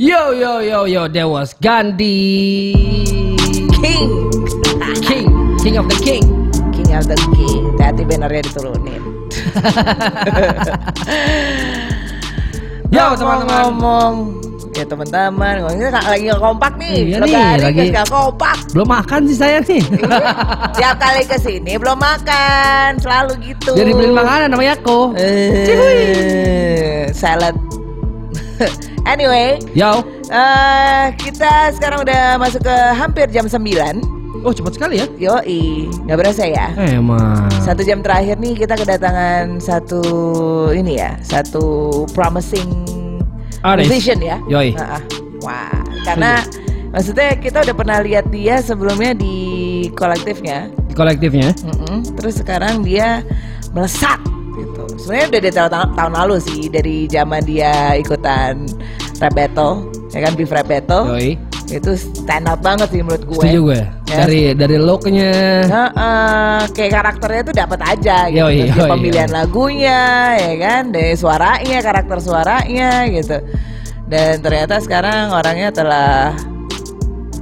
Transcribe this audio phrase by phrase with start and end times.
[0.00, 2.72] Yo yo yo yo, there was Gandhi.
[3.76, 4.08] King.
[5.04, 5.28] King,
[5.60, 6.24] King of the King.
[6.72, 7.76] King of the King.
[7.76, 9.02] Tadi bannernya diturunin.
[12.90, 13.44] Yo teman-teman.
[13.44, 14.14] ngomong
[14.72, 15.68] Ya teman-teman.
[15.68, 16.96] Nggak- lagi kompak nih.
[17.04, 18.56] Iya nih, lagi- nggak kompak.
[18.72, 19.84] Belum makan sih saya nih.
[20.74, 22.96] Tiap kali ke sini belum makan.
[22.96, 23.76] Selalu gitu.
[23.76, 25.12] Jadi beliin makanan namanya aku.
[25.20, 27.52] Eh, Salad
[29.12, 30.04] Anyway Yo.
[30.28, 33.60] eh Kita sekarang udah masuk ke hampir jam 9
[34.40, 35.06] Oh cepat sekali ya.
[35.20, 37.48] Yoi Nggak berasa ya Emang.
[37.60, 40.00] Satu jam terakhir nih kita kedatangan satu
[40.72, 41.62] ini ya, satu
[42.16, 42.88] promising
[43.60, 44.40] musician ya.
[44.48, 44.72] Yoi.
[44.72, 45.02] Ah, ah.
[45.40, 46.40] Wah, karena
[46.92, 49.36] maksudnya kita udah pernah lihat dia sebelumnya di
[49.92, 51.52] kolektifnya, Di kolektifnya.
[51.64, 52.16] Mm-mm.
[52.16, 53.24] terus sekarang dia
[53.72, 54.20] melesat
[54.60, 54.82] gitu.
[55.00, 58.68] Sebenarnya udah dari tahun, tahun lalu sih, dari zaman dia ikutan
[59.20, 61.36] rap battle, ya kan beef rap battle, Yoi.
[61.68, 63.42] itu stand out banget sih menurut gue.
[63.44, 63.80] Setuju gue.
[64.10, 64.16] Ya.
[64.26, 65.32] Dari dari looknya.
[65.68, 68.42] Heeh, kayak karakternya tuh dapat aja gitu.
[68.42, 69.36] Yoi, Dari yoi, pemilihan yoi.
[69.36, 70.00] lagunya,
[70.36, 73.36] ya kan, dari suaranya, karakter suaranya gitu.
[74.10, 76.34] Dan ternyata sekarang orangnya telah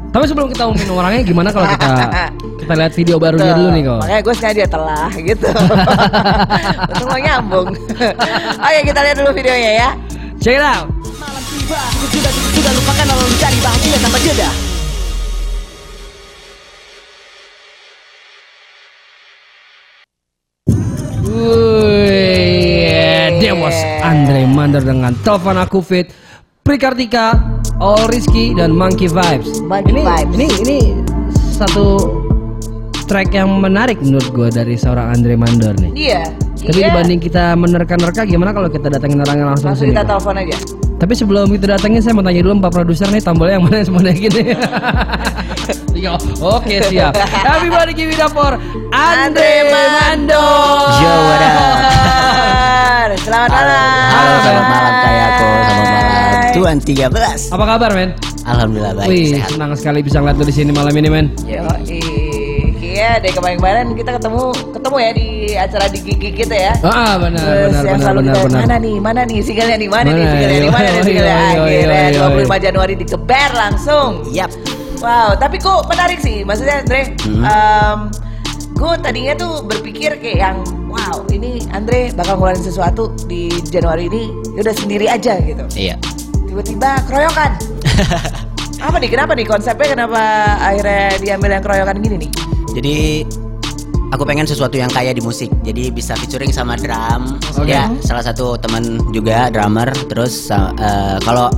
[0.09, 1.85] Tapi sebelum kita ngomongin orangnya gimana kalau kita
[2.69, 4.01] kita lihat video barunya dulu nih kok.
[4.05, 5.49] Makanya gue sengaja telah gitu.
[6.93, 7.69] Betul mau nyambung.
[8.61, 9.89] Oke kita lihat dulu videonya ya.
[10.37, 10.93] Check it out.
[11.17, 11.81] Malam tiba,
[12.13, 14.51] sudah sudah lupakan lalu mencari bahagia tanpa jeda.
[23.39, 23.55] Dia
[24.05, 26.13] Andre Mander dengan telepon aku fit,
[26.61, 27.33] Prikartika,
[27.81, 29.65] All Rizky dan Monkey Vibes.
[29.65, 30.35] Monkey ini, Vibes.
[30.37, 30.79] Ini ini
[31.57, 32.28] satu
[33.09, 35.93] track yang menarik menurut gue dari seorang Andre Mander nih.
[35.97, 36.23] Iya.
[36.61, 36.93] Tapi iya.
[36.93, 39.97] dibanding kita menerka-nerka gimana kalau kita datengin orangnya langsung langsung sini?
[39.97, 40.57] kita telepon aja.
[40.99, 43.87] Tapi sebelum kita datengin saya mau tanya dulu Pak produser nih tombolnya yang mana yang
[43.89, 44.43] semuanya gini.
[45.99, 47.17] Yo, Oke siap.
[47.43, 48.55] Everybody give it up for
[48.93, 50.47] Andre Mando.
[51.01, 52.09] Yo, what up?
[53.19, 53.83] Selamat malam.
[54.13, 54.73] Halo, selamat Halo.
[54.73, 56.53] malam kayak aku, selamat malam.
[56.55, 57.55] Tuan 13.
[57.55, 58.11] Apa kabar men?
[58.49, 59.51] Alhamdulillah baik, Wih sehat.
[59.53, 61.27] senang sekali bisa ngeliat lu di sini malam ini men.
[61.45, 61.69] Yo,
[63.09, 66.73] iya deh kemarin-kemarin kita ketemu ketemu ya di acara di gigi kita ya.
[66.85, 68.61] Ah benar Terus benar yang benar selalu benar ditanya, benar.
[68.61, 70.29] Mana nih, mana nih singlenya nih, mana, nih Mana?
[70.29, 72.45] singlenya nih, mana nih singlenya Akhirnya yo, yo, yo.
[72.45, 74.51] 25 Januari dikeber langsung Yap.
[74.99, 77.43] Wow, tapi kok menarik sih Maksudnya Andre Hmm.
[77.43, 77.99] em,
[78.75, 84.23] Gue tadinya tuh berpikir kayak yang Wow, ini Andre bakal ngeluarin sesuatu di Januari ini
[84.53, 85.97] ya Udah sendiri aja gitu Iya.
[86.45, 87.51] Tiba-tiba keroyokan
[88.87, 90.21] Apa nih, kenapa nih konsepnya Kenapa
[90.61, 92.31] akhirnya diambil yang keroyokan gini nih
[92.73, 93.25] Jadi
[94.09, 95.49] aku pengen sesuatu yang kaya di musik.
[95.63, 97.37] Jadi bisa featuring sama drum.
[97.57, 97.69] Oke.
[97.69, 99.89] Ya, salah satu teman juga drummer.
[100.09, 101.49] Terus eh, kalau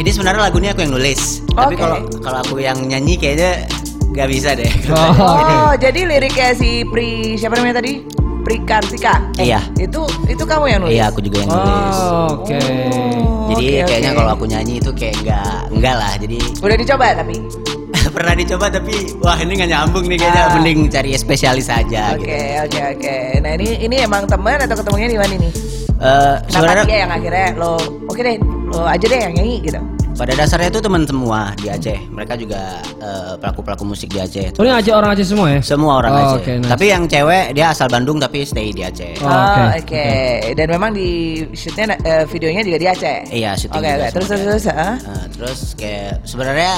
[0.00, 1.44] ini sebenarnya lagunya aku yang nulis.
[1.52, 1.82] Tapi Oke.
[1.82, 3.68] kalau kalau aku yang nyanyi kayaknya
[4.12, 4.68] nggak bisa deh.
[4.92, 5.12] Oh,
[5.72, 8.04] Oh, jadi liriknya si Pri siapa namanya tadi?
[8.42, 9.22] Pri Kartika.
[9.38, 9.62] Iya.
[9.78, 10.96] Itu itu kamu yang nulis.
[10.98, 11.96] Iya, aku juga yang nulis.
[11.96, 12.58] Oh, Oke.
[12.58, 14.18] Oh, Jadi oke, kayaknya oke.
[14.18, 16.12] kalau aku nyanyi itu kayak nggak nggak lah.
[16.18, 17.36] Jadi udah dicoba tapi.
[18.12, 20.52] Pernah dicoba tapi wah ini nggak nyambung nih kayaknya Ah.
[20.54, 22.36] mending cari spesialis aja Oke, gitu.
[22.62, 23.16] oke, oke.
[23.40, 25.52] Nah, ini ini emang teman atau ketemunya di mana nih?
[25.94, 27.72] Eh, Kenapa sebenarnya dia yang akhirnya lo
[28.04, 28.36] oke deh,
[28.66, 29.80] lo aja deh yang nyanyi gitu.
[30.12, 31.96] pada dasarnya itu teman semua di Aceh.
[32.06, 32.60] Mereka juga
[33.00, 34.52] eh, pelaku-pelaku musik di Aceh.
[34.52, 35.60] Oh ini aja orang Aceh semua ya?
[35.64, 36.36] Semua orang Oh, Aceh.
[36.36, 36.68] oke, nice.
[36.68, 39.18] Tapi yang cewek dia asal Bandung tapi stay di Aceh.
[39.18, 39.80] Oh, Oh, oke.
[39.80, 40.06] oke,
[40.52, 41.08] Dan memang di
[41.50, 43.18] shootnya eh, videonya juga di Aceh.
[43.30, 43.96] Iya, syuting Oke, oke.
[43.96, 44.64] sama Terus terus terus.
[44.68, 44.94] ah?
[45.00, 46.72] Nah, terus kayak sebenarnya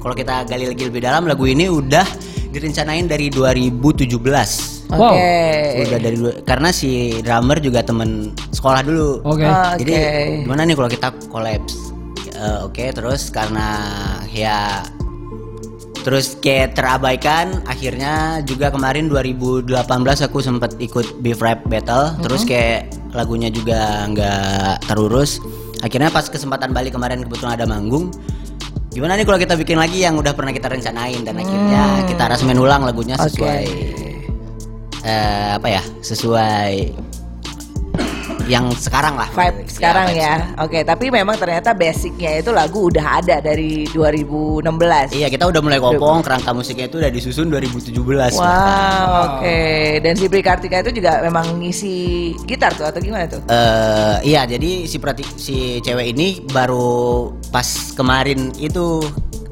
[0.00, 2.04] kalau kita gali lagi lebih dalam lagu ini udah
[2.50, 4.90] direncanain dari 2017.
[4.90, 5.14] Wow.
[5.14, 5.86] Oke.
[5.86, 9.22] Udah dari karena si drummer juga temen sekolah dulu.
[9.22, 9.46] Oke.
[9.46, 10.14] Oh, Jadi oke.
[10.48, 11.74] gimana nih kalau kita collabs?
[12.40, 13.68] Eh, Oke, terus karena
[14.32, 14.80] ya
[16.00, 19.68] terus kayak terabaikan, akhirnya juga kemarin 2018
[20.24, 25.36] aku sempat ikut Beef Rap Battle, terus kayak lagunya juga nggak terurus.
[25.84, 28.08] Akhirnya pas kesempatan balik kemarin kebetulan ada manggung.
[28.90, 32.58] Gimana nih kalau kita bikin lagi yang udah pernah kita rencanain dan akhirnya kita rasmen
[32.58, 33.64] ulang lagunya sesuai
[35.06, 35.82] eh, apa ya?
[36.02, 36.90] Sesuai
[38.50, 39.30] yang sekarang lah.
[39.30, 40.34] vibe Ya, sekarang ya.
[40.58, 45.14] Oke, tapi memang ternyata basicnya itu lagu udah ada dari 2016.
[45.14, 49.58] Iya kita udah mulai kopong kerangka musiknya itu udah disusun 2017 Wow, oke.
[50.02, 51.94] Dan si Pri Kartika itu juga memang ngisi
[52.42, 53.38] gitar tuh atau gimana tuh?
[53.46, 58.98] Eh, iya jadi si prati, si cewek ini baru pas kemarin itu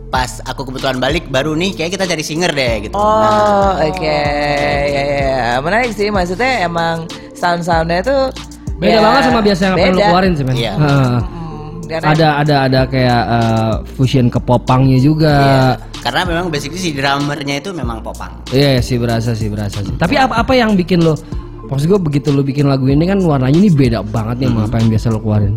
[0.08, 2.96] pas aku kebetulan balik baru nih kayak kita cari singer deh gitu.
[2.96, 4.02] Oh, Nah, oke.
[4.02, 5.44] Ya, ya, ya.
[5.60, 6.08] Menarik sih.
[6.08, 7.04] Maksudnya emang
[7.36, 8.32] sound-soundnya tuh
[8.78, 10.54] Beda ya, banget sama biasa yang yang lu keluarin sih men.
[10.54, 10.72] Iya.
[10.78, 11.18] Heeh.
[11.88, 15.36] Hmm, Ada ada ada kayak eh, fusion ke popangnya juga.
[15.98, 18.30] Karena memang basically si drummernya itu memang popang.
[18.52, 19.94] Iya sih berasa sih berasa sih.
[19.96, 21.16] Tapi apa apa yang bikin lo?
[21.68, 24.76] Maksud gue begitu lo bikin lagu ini kan warnanya ini beda banget nih sama apa
[24.78, 25.54] yang biasa lo keluarin.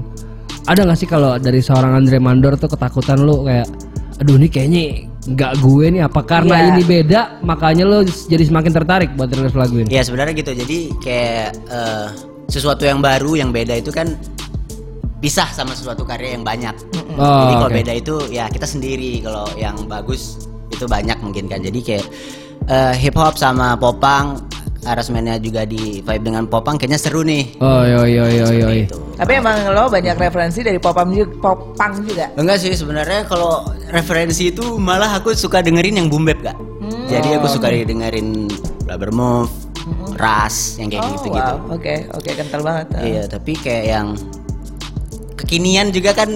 [0.65, 3.67] Ada nggak sih kalau dari seorang Andre Mandor tuh ketakutan lo kayak,
[4.19, 4.83] aduh ini kayaknya
[5.21, 6.67] nggak gue nih apa karena Iya.
[6.73, 9.91] ini beda makanya lo jadi semakin tertarik buat rilis lagu ini.
[9.91, 10.51] Ya sebenarnya gitu.
[10.51, 12.07] Jadi kayak eh,
[12.51, 14.11] sesuatu yang baru, yang beda itu kan
[15.23, 16.75] pisah sama sesuatu karya yang banyak.
[17.15, 17.77] Oh, Jadi kalau oke.
[17.79, 19.23] beda itu ya kita sendiri.
[19.23, 21.63] Kalau yang bagus itu banyak mungkin kan.
[21.63, 22.05] Jadi kayak
[22.67, 24.41] eh, hip hop sama popang,
[24.83, 27.55] arrangementnya juga di vibe dengan popang kayaknya seru nih.
[27.61, 28.67] Oh yo yo yo yo.
[28.67, 28.69] yo.
[28.83, 28.97] Gitu.
[29.21, 32.33] tapi emang lo banyak referensi dari popang juga, popang juga.
[32.33, 33.61] Enggak sih sebenarnya kalau
[33.93, 36.57] referensi itu malah aku suka dengerin yang boom bap gak.
[37.05, 38.49] Jadi aku suka dengerin
[38.89, 39.51] Rubber Move,
[40.13, 41.53] Ras yang kayak Oh, gitu-gitu.
[41.57, 41.73] wow.
[41.73, 42.87] Oke, oke kental banget.
[42.97, 44.07] Iya, tapi kayak yang
[45.35, 46.29] kekinian juga kan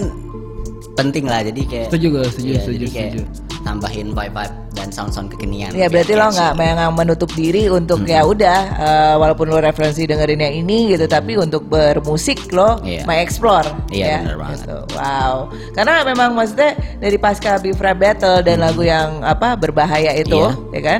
[0.95, 1.41] penting lah.
[1.41, 3.21] Jadi kayak Setuju gue, setuju, Iya, setuju, setuju.
[3.61, 5.73] tambahin vibe-vibe dan sound-sound kekinian.
[5.73, 10.37] Ya berarti lo nggak memang menutup diri untuk ya udah eh, walaupun lo referensi dengerin
[10.39, 13.03] yang ini gitu tapi untuk bermusik lo Iya.
[13.03, 14.17] mengeksplor Iya, ya.
[14.21, 14.57] bener banget.
[14.61, 14.77] gitu.
[14.93, 15.35] Wow.
[15.73, 20.53] Karena memang maksudnya dari pasca Bifra Battle dan lagu yang apa berbahaya itu Iya.
[20.71, 20.99] ya kan.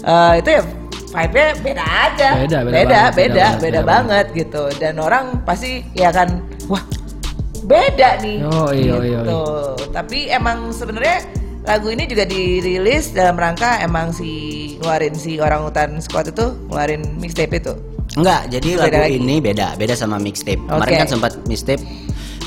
[0.00, 0.62] Eh, itu ya
[1.10, 2.28] vibe-nya beda aja.
[2.38, 4.62] Beda, beda beda, banget, beda, beda beda, banget, beda banget gitu.
[4.78, 6.28] Dan orang pasti ya kan
[6.70, 6.82] wah
[7.66, 8.38] beda nih.
[8.46, 9.40] Oh, iya, iya, gitu.
[9.90, 11.26] Tapi emang sebenarnya
[11.66, 14.30] lagu ini juga dirilis dalam rangka emang si
[14.80, 17.74] ngeluarin si orang hutan squad itu ngeluarin mixtape itu.
[18.18, 19.18] Enggak, jadi Beda lagu lagi.
[19.22, 20.58] ini beda, beda sama mixtape.
[20.66, 21.00] Kemarin Oke.
[21.06, 21.82] kan sempat mixtape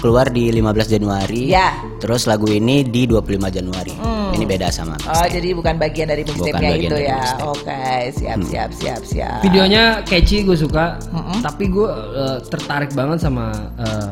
[0.03, 1.47] keluar di 15 Januari.
[1.47, 1.71] Ya.
[2.03, 3.95] Terus lagu ini di 25 Januari.
[3.95, 4.35] Hmm.
[4.35, 5.31] Ini beda sama Oh, mixtape.
[5.31, 7.15] jadi bukan bagian dari mixtape-nya itu ya.
[7.23, 7.47] mixtape.
[7.47, 7.83] Oke,
[8.19, 9.39] siap siap siap siap.
[9.39, 10.99] Videonya catchy gue suka,
[11.39, 14.11] tapi gue eh, tertarik banget sama eh,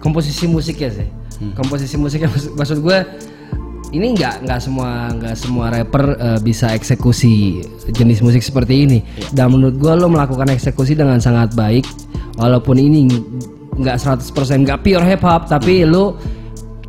[0.00, 1.08] komposisi musiknya sih.
[1.52, 2.98] Komposisi musiknya maksud, maksud gue
[3.88, 7.60] ini nggak nggak semua nggak semua rapper eh, bisa eksekusi
[7.92, 8.98] jenis musik seperti ini.
[9.30, 11.84] Dan menurut gue lo melakukan eksekusi dengan sangat baik,
[12.38, 13.10] walaupun ini
[13.78, 16.18] nggak 100% nggak pure hip hop, tapi lo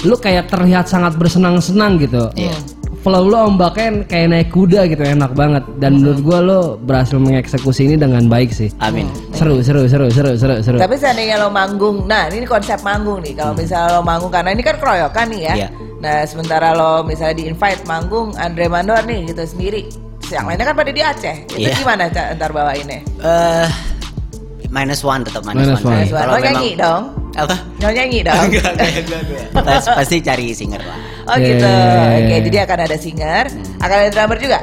[0.07, 2.31] lo kayak terlihat sangat bersenang-senang gitu.
[2.36, 2.56] Iya.
[3.00, 7.88] Flow lo ombaknya kayak naik kuda gitu enak banget dan menurut gua lo berhasil mengeksekusi
[7.88, 8.68] ini dengan baik sih.
[8.83, 9.07] Amin.
[9.31, 10.75] Seru seru seru seru seru seru.
[10.75, 13.39] Tapi seandainya lo manggung, nah ini konsep manggung nih.
[13.39, 15.53] Kalau misalnya lo manggung karena ini kan keroyokan nih ya.
[15.56, 15.69] Iya.
[16.03, 19.88] Nah sementara lo misalnya di invite manggung Andre Mandor nih gitu sendiri.
[20.27, 21.35] Yang lainnya kan pada di Aceh.
[21.56, 21.75] Itu Iya.
[21.80, 23.00] gimana ntar bawainnya?
[23.24, 23.68] Eh
[24.69, 25.88] minus one tetap minus, Minus one.
[25.88, 26.00] one.
[26.00, 27.04] Mas, Kalau lo nyanyi dong.
[27.36, 27.56] Apa?
[27.77, 28.38] Lo nyanyi dong.
[28.44, 29.45] Enggak, enggak, enggak, enggak.
[29.56, 31.00] Pas- Pasti cari singer lah.
[31.25, 31.69] Oh Iya, gitu.
[31.69, 32.38] Oke, iya.
[32.42, 33.44] jadi akan ada singer,
[33.77, 34.60] akan ada drummer juga.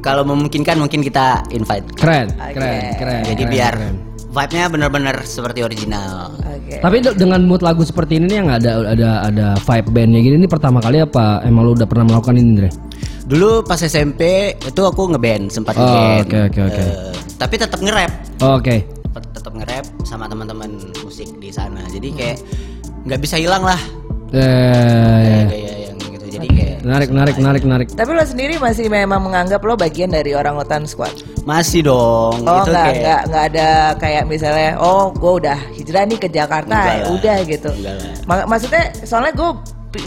[0.00, 1.96] Kalau memungkinkan mungkin kita invite.
[1.96, 2.52] keren Oke.
[2.52, 3.22] keren keren.
[3.24, 3.94] Jadi keren, biar keren.
[4.28, 6.34] vibe-nya benar-benar seperti original.
[6.36, 6.76] Oke.
[6.78, 10.36] Tapi de- dengan mood lagu seperti ini nih yang ada ada ada vibe bandnya gini
[10.36, 12.70] ini pertama kali apa emang lo udah pernah melakukan ini Dre?
[13.24, 14.22] Dulu pas SMP
[14.54, 16.20] itu aku ngeband, sempat Oh, ngeband.
[16.22, 16.82] oke, oke, oke.
[16.82, 18.12] Eh, tapi tetap nge-rap.
[18.38, 18.84] Oh, Oke.
[18.84, 21.80] Tetap- Tetap nge-rap sama teman-teman musik di sana.
[21.86, 22.38] Jadi kayak
[23.04, 23.76] nggak bisa hilang lah
[24.30, 26.26] Eh, gaya yang gitu.
[26.28, 27.86] Jadi kayak menarik menarik menarik menarik.
[27.88, 31.12] Tapi lo sendiri masih memang menganggap lo bagian dari orang hutan squad.
[31.44, 32.40] masih dong.
[32.42, 36.72] Oh nggak kayak nggak nggak ada kayak misalnya oh gue udah hijrah nih ke Jakarta
[36.72, 37.68] ya udah gitu.
[37.70, 38.14] Enggak lah.
[38.24, 39.50] Ma- maksudnya soalnya gue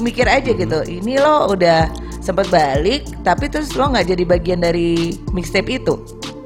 [0.03, 1.87] mikir aja gitu ini lo udah
[2.19, 5.95] sempat balik tapi terus lo nggak jadi bagian dari mixtape itu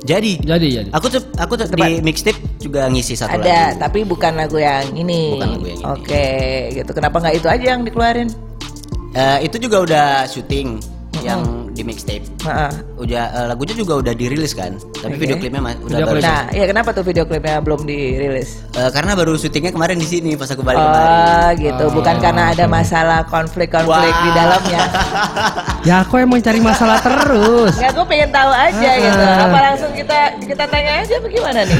[0.02, 0.90] jadi Jadi jadi.
[0.98, 3.86] aku tuh aku tuh di mixtape juga ngisi satu ada lagu.
[3.86, 5.38] tapi bukan lagu yang ini.
[5.38, 5.86] Bukan lagu yang ini.
[5.94, 6.28] Oke
[6.74, 8.30] gitu kenapa nggak itu aja yang dikeluarin?
[9.14, 10.82] Eh, itu juga udah syuting
[11.22, 12.26] yang di mixtape.
[12.42, 12.72] Heeh.
[12.98, 14.76] Udah eh, lagunya juga udah dirilis kan.
[14.94, 15.20] Tapi Oke.
[15.20, 16.18] video klipnya ma- udah Video baru.
[16.18, 16.28] klip.
[16.28, 18.62] Nah, ya kenapa tuh video klipnya belum dirilis?
[18.72, 21.10] Eh, karena baru syutingnya kemarin di sini pas aku balik kemarin.
[21.10, 21.86] Oh, gitu.
[21.92, 24.36] Bukan karena ada masalah konflik-konflik di Wah.
[24.36, 24.82] dalamnya.
[25.82, 27.74] Ya aku emang cari masalah terus.
[27.74, 29.18] Nggak, gue pengen tahu aja gitu.
[29.18, 31.78] Apa langsung kita kita tanya aja bagaimana nih?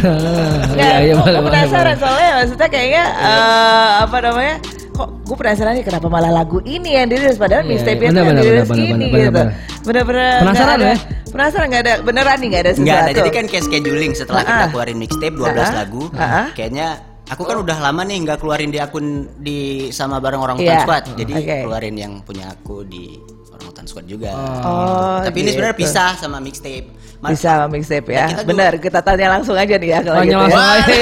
[0.74, 4.56] Nggak, Iya, iya, gue boleh, boleh, penasaran soalnya maksudnya kayaknya eh, apa namanya?
[5.02, 8.20] Kok gue penasaran nih kenapa malah lagu ini yang dirilis padahal Iya, mixtape itu benar,
[8.20, 9.32] yang benar, dirilis benar, gini benar, gitu.
[9.32, 9.50] benar.
[9.82, 10.98] Bener-bener Penasaran nggak ada- ya?
[11.28, 12.86] Penasaran nggak ada beneran nih nggak ada sesuatu.
[12.86, 14.70] Enggak, jadi kan kayak scheduling setelah kita Ah.
[14.70, 15.74] keluarin mixtape 12 Ah.
[15.76, 16.04] lagu.
[16.14, 16.48] Ah.
[16.52, 16.88] Kayaknya
[17.26, 19.06] aku kan udah lama nih nggak keluarin di akun
[19.36, 20.56] di sama bareng orang.
[20.56, 21.04] Hutan Squad.
[21.16, 21.56] Jadi Oke.
[21.66, 23.18] keluarin yang punya aku di
[23.50, 24.30] orang Hutan Squad juga.
[24.62, 25.84] Oh, Tapi ini sebenarnya gitu.
[25.84, 26.86] pisah sama mixtape.
[27.18, 28.18] Ma- Bisa sama mixtape ya.
[28.20, 30.38] Ya, kita Bener, kita tanya langsung aja nih ya kalau Tanya gitu.
[30.38, 30.42] ya.
[30.42, 30.94] langsung aja.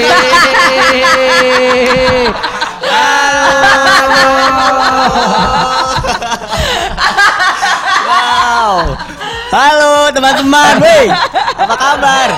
[8.10, 8.96] Wow.
[9.50, 11.06] Halo teman-teman, wey.
[11.58, 12.28] Apa kabar?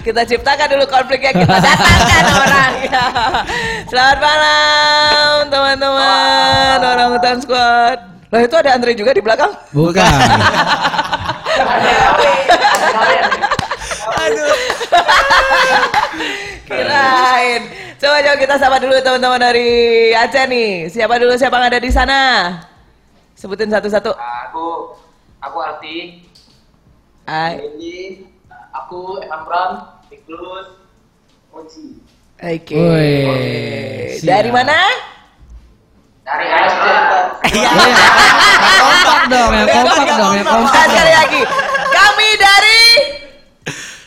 [0.00, 3.06] kita ciptakan dulu konfliknya kita datangkan orang ya.
[3.86, 7.98] Selamat malam teman-teman orang hutan squad.
[8.30, 9.50] Lah itu ada Andre juga di belakang.
[9.74, 10.06] Bukan.
[14.12, 14.54] Aduh.
[16.66, 17.62] Kirain.
[17.96, 19.70] Coba coba kita sapa dulu teman-teman dari
[20.12, 20.88] Aceh nih.
[20.88, 22.20] Siapa dulu siapa yang ada di sana?
[23.34, 24.12] Sebutin satu-satu.
[24.12, 24.96] aku
[25.40, 26.28] aku Arti
[27.24, 27.56] Hai.
[27.56, 28.28] ini
[28.70, 29.70] aku Evan Brown
[30.08, 30.76] Iklus
[31.50, 31.96] Oji
[32.36, 32.84] Oke.
[34.14, 34.24] Siap.
[34.26, 34.76] Dari mana?
[36.20, 36.86] dari ASD
[37.50, 37.70] Iya.
[38.78, 40.92] kompak dong, yang kompak dong, yang kompak Ah, dong.
[40.92, 41.42] sekali lagi.
[41.90, 42.82] Kami dari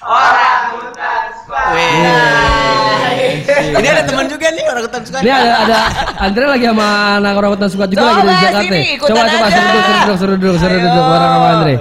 [0.03, 1.67] orang hutan squad
[3.63, 5.17] Ini ada teman juga nih orang hutan suka.
[5.23, 5.79] Ini ada ada
[6.19, 6.87] Andre lagi sama
[7.19, 9.09] anak orang hutan suka juga lagi dari sini, Jakarta.
[9.09, 11.75] Coba coba suruh duduk, suruh duduk, suruh duduk, suruh duduk bareng sama Andre.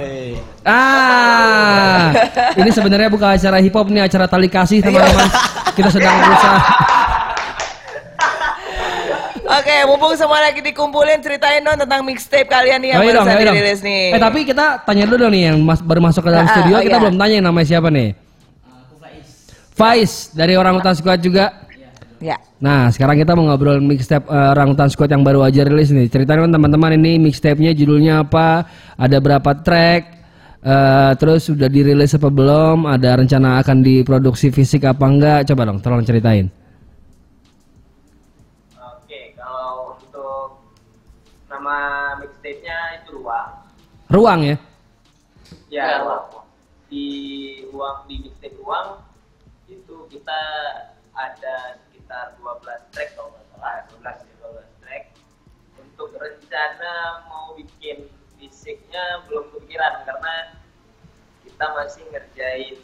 [0.63, 2.15] Ah,
[2.55, 5.27] ini sebenarnya bukan acara hip hop, ini acara tali kasih teman-teman.
[5.75, 6.59] Kita sedang berusaha.
[9.73, 13.55] Oke, mumpung semua lagi dikumpulin ceritain dong tentang mixtape kalian nih yang barusan ayo dong.
[13.57, 14.13] dirilis nih.
[14.13, 16.75] Eh tapi kita tanya dulu dong nih yang mas, baru masuk ke dalam Ah, studio,
[16.77, 17.01] oh kita iya.
[17.01, 18.09] belum tanya yang namanya siapa nih.
[19.73, 21.65] Faiz dari orang hutan squad juga.
[22.21, 22.37] Ya.
[22.61, 26.05] Nah, sekarang kita mau ngobrol mixtape eh, orang hutan squad yang baru aja rilis nih.
[26.05, 30.01] Ceritain dong teman-teman ini mixtape-nya judulnya apa, ada berapa track,
[30.61, 35.49] eh, terus sudah dirilis apa belum, ada rencana akan diproduksi fisik apa enggak?
[35.49, 36.45] Coba dong, tolong ceritain.
[44.13, 44.55] Ruang ya.
[45.73, 46.05] ya
[46.85, 47.05] di
[47.73, 49.01] ruang di mixtape ruang
[49.65, 50.41] itu kita
[51.17, 55.03] ada sekitar 12 track kalau nggak salah 12 ya 12 track
[55.81, 58.05] untuk rencana mau bikin
[58.37, 60.61] fisiknya belum kepikiran karena
[61.41, 62.77] kita masih ngerjain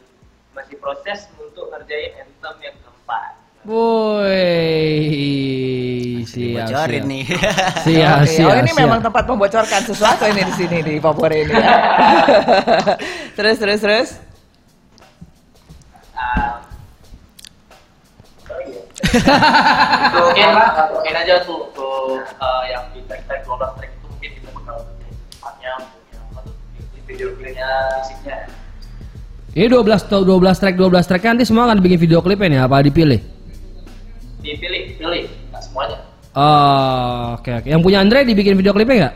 [0.58, 4.96] masih proses untuk ngerjain anthem yang keempat Woi,
[6.24, 7.06] siap, Bocorin siap.
[7.06, 7.24] nih.
[7.84, 8.78] Siap, Oke, siap, oh ini siap.
[8.80, 11.50] memang tempat membocorkan sesuatu ini di sini di Papua ini.
[11.50, 11.70] ya.
[13.38, 14.08] terus terus terus.
[16.14, 16.60] Ah,
[18.48, 18.80] oh iya.
[20.14, 20.48] mungkin
[20.94, 24.76] mungkin aja tuh untuk eh, yang di track track 12 track itu mungkin kita bakal
[25.32, 25.72] tempatnya
[26.32, 26.42] punya
[27.06, 28.36] video klipnya musiknya
[29.50, 32.60] Ini 12 to- 12 track 12 track kan nanti semua akan bikin video klipnya nih
[32.62, 33.18] apa dipilih?
[34.40, 37.68] Dipilih pilih nggak semuanya Oh, oke oke.
[37.68, 39.16] Yang punya Andre dibikin video klipnya nggak?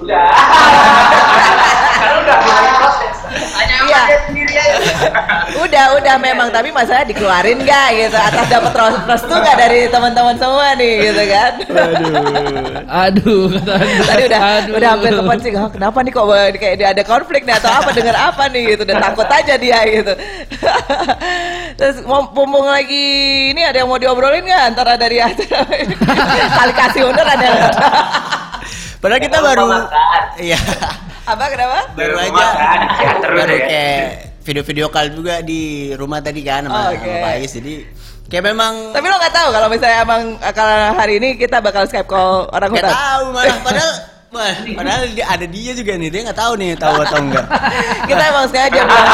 [0.00, 0.32] udah
[5.60, 10.36] Udah udah memang tapi masalah dikeluarin nggak gitu atas dapat res- restu nggak dari teman-teman
[10.36, 11.52] semua nih gitu kan.
[12.86, 14.02] Aduh, Andre.
[14.02, 14.72] Tadi udah Aduh.
[14.76, 18.46] udah hampir kepancing, "Hah, kenapa nih kok kayak ada konflik nih atau apa dengar apa
[18.46, 20.12] nih gitu dan takut aja dia gitu.
[21.78, 23.06] Terus mau mumpung lagi
[23.50, 25.64] ini ada yang mau diobrolin nggak antara dari acara
[26.50, 27.62] kali kasih bener ada yang-
[29.00, 29.64] Padahal kita baru.
[30.36, 30.60] Iya.
[31.24, 31.78] apa kenapa?
[31.94, 32.46] Baru aja.
[33.00, 33.64] ya, baru ya.
[33.64, 35.60] kayak video-video call juga di
[35.94, 37.06] rumah tadi kan Oh, sama, oke.
[37.06, 37.50] sama Faiz.
[37.52, 37.74] Jadi
[38.26, 42.04] kayak memang Tapi lo nggak tahu kalau misalnya emang kalau hari ini kita bakal Skype
[42.04, 42.98] call orang nggak hutan.
[42.98, 43.92] tahu malah padahal
[44.30, 47.46] Wah, padahal dia ada dia juga nih, dia nggak tahu nih tahu atau enggak.
[48.14, 49.08] kita emang sengaja bilang,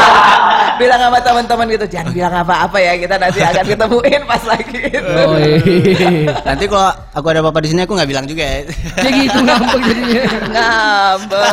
[0.77, 5.09] bilang sama teman-teman gitu jangan bilang apa-apa ya kita nanti akan ketemuin pas lagi itu.
[5.09, 6.37] Oh, iya.
[6.45, 8.59] Nanti kalau aku ada apa-apa di sini aku nggak bilang juga ya.
[9.01, 10.23] Kayak gitu ngambek jadinya.
[10.53, 11.53] Ngambek.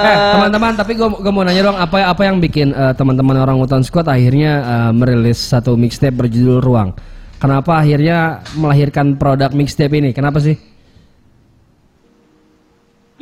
[0.00, 3.84] Eh, teman-teman, tapi gue mau nanya dong apa apa yang bikin eh, teman-teman orang hutan
[3.84, 6.96] squad akhirnya eh, merilis satu mixtape berjudul Ruang.
[7.36, 10.16] Kenapa akhirnya melahirkan produk mixtape ini?
[10.16, 10.73] Kenapa sih?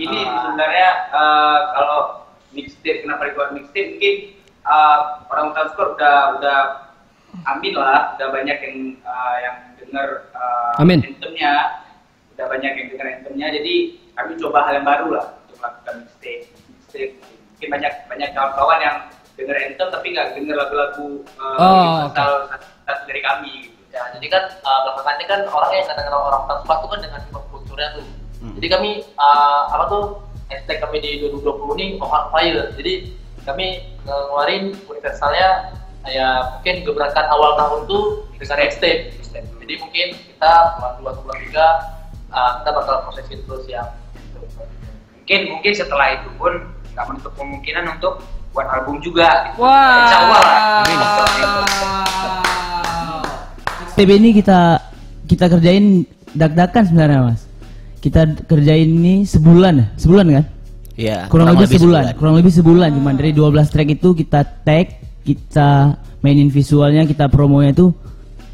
[0.02, 2.00] Ini sebenarnya eh, kalau
[2.52, 4.14] mixtape kenapa dibuat mixtape mungkin
[4.66, 4.98] eh,
[5.30, 6.58] orang skor udah udah
[7.48, 10.08] amin lah, udah banyak yang eh, yang dengar
[10.80, 11.04] Amin.
[11.04, 11.84] anthemnya,
[12.34, 13.46] udah banyak yang dengar anthemnya.
[13.52, 13.74] Jadi
[14.16, 16.44] kami coba hal yang baru lah untuk melakukan mixtape.
[16.50, 18.96] Mixtape mungkin banyak banyak kawan-kawan yang
[19.38, 23.52] dengar anthem tapi nggak dengar lagu-lagu eh, Oh, asal asal dari kami.
[23.70, 23.80] Gitu.
[23.92, 27.22] Ya, jadi kan uh, belakangan ini kan orangnya yang kadang-kadang orang tanpa itu kan dengan
[27.52, 28.04] kulturnya tuh.
[28.58, 30.04] Jadi kami uh, apa tuh
[30.50, 32.74] hashtag kami di 2020 ini on fire.
[32.74, 33.14] Jadi
[33.46, 35.78] kami uh, ngeluarin universalnya
[36.10, 39.14] ya mungkin gebrakan awal tahun tuh dengan mixtape.
[39.14, 39.46] mixtape.
[39.62, 41.66] Jadi mungkin kita bulan dua atau bulan tiga
[42.34, 43.88] uh, kita bakal prosesin terus yang
[45.22, 46.52] mungkin mungkin setelah itu pun
[46.92, 49.64] nggak menutup kemungkinan untuk buat album juga gitu.
[49.64, 50.04] Wah.
[50.04, 50.84] Insya Allah lah.
[53.94, 54.82] TB ini kita
[55.30, 57.51] kita kerjain dak-dakan sebenarnya mas.
[58.02, 60.44] Kita kerjain ini sebulan ya, sebulan kan?
[60.98, 61.18] Iya.
[61.30, 62.02] Kurang, lebih sebulan.
[62.18, 62.90] kurang lebih sebulan.
[62.98, 64.86] Cuman dari 12 track itu kita tag,
[65.22, 67.94] kita mainin visualnya, kita promonya itu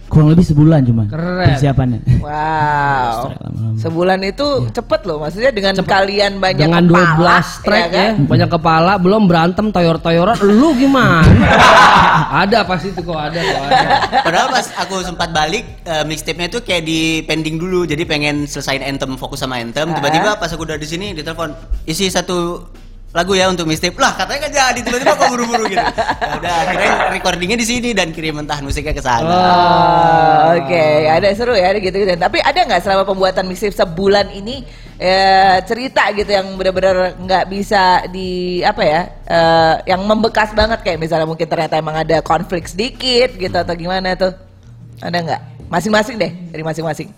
[0.08, 1.46] kurang lebih sebulan cuma Keren.
[1.54, 2.00] persiapannya.
[2.18, 3.32] Wow.
[3.78, 8.12] Sebulan itu cepet loh, maksudnya dengan kalian banyak Dengan kepala, 12 track ya, kan?
[8.26, 11.22] banyak kepala, belum berantem toyor-toyoran, lu gimana?
[12.42, 13.86] ada pasti itu kok ada kok ada.
[14.26, 18.82] Padahal pas aku sempat balik eh, mixtape-nya tuh kayak di pending dulu, jadi pengen selesain
[18.82, 19.94] anthem, fokus sama anthem.
[19.94, 21.54] Tiba-tiba pas aku udah di sini ditelepon,
[21.86, 22.66] isi satu
[23.08, 23.96] lagu ya untuk mixtape.
[23.96, 25.80] Lah katanya kan jadi tiba-tiba kok buru-buru gitu.
[25.80, 29.28] Ya udah akhirnya recordingnya di sini dan kirim mentah musiknya ke sana.
[29.28, 32.12] Oh, Oke, ada seru ya gitu gitu.
[32.14, 34.60] Tapi ada nggak selama pembuatan mixtape sebulan ini
[35.00, 41.00] eh, cerita gitu yang benar-benar nggak bisa di apa ya, eh, yang membekas banget kayak
[41.00, 44.36] misalnya mungkin ternyata emang ada konflik sedikit gitu atau gimana tuh?
[45.00, 45.42] Ada nggak?
[45.68, 47.08] Masing-masing deh dari masing-masing.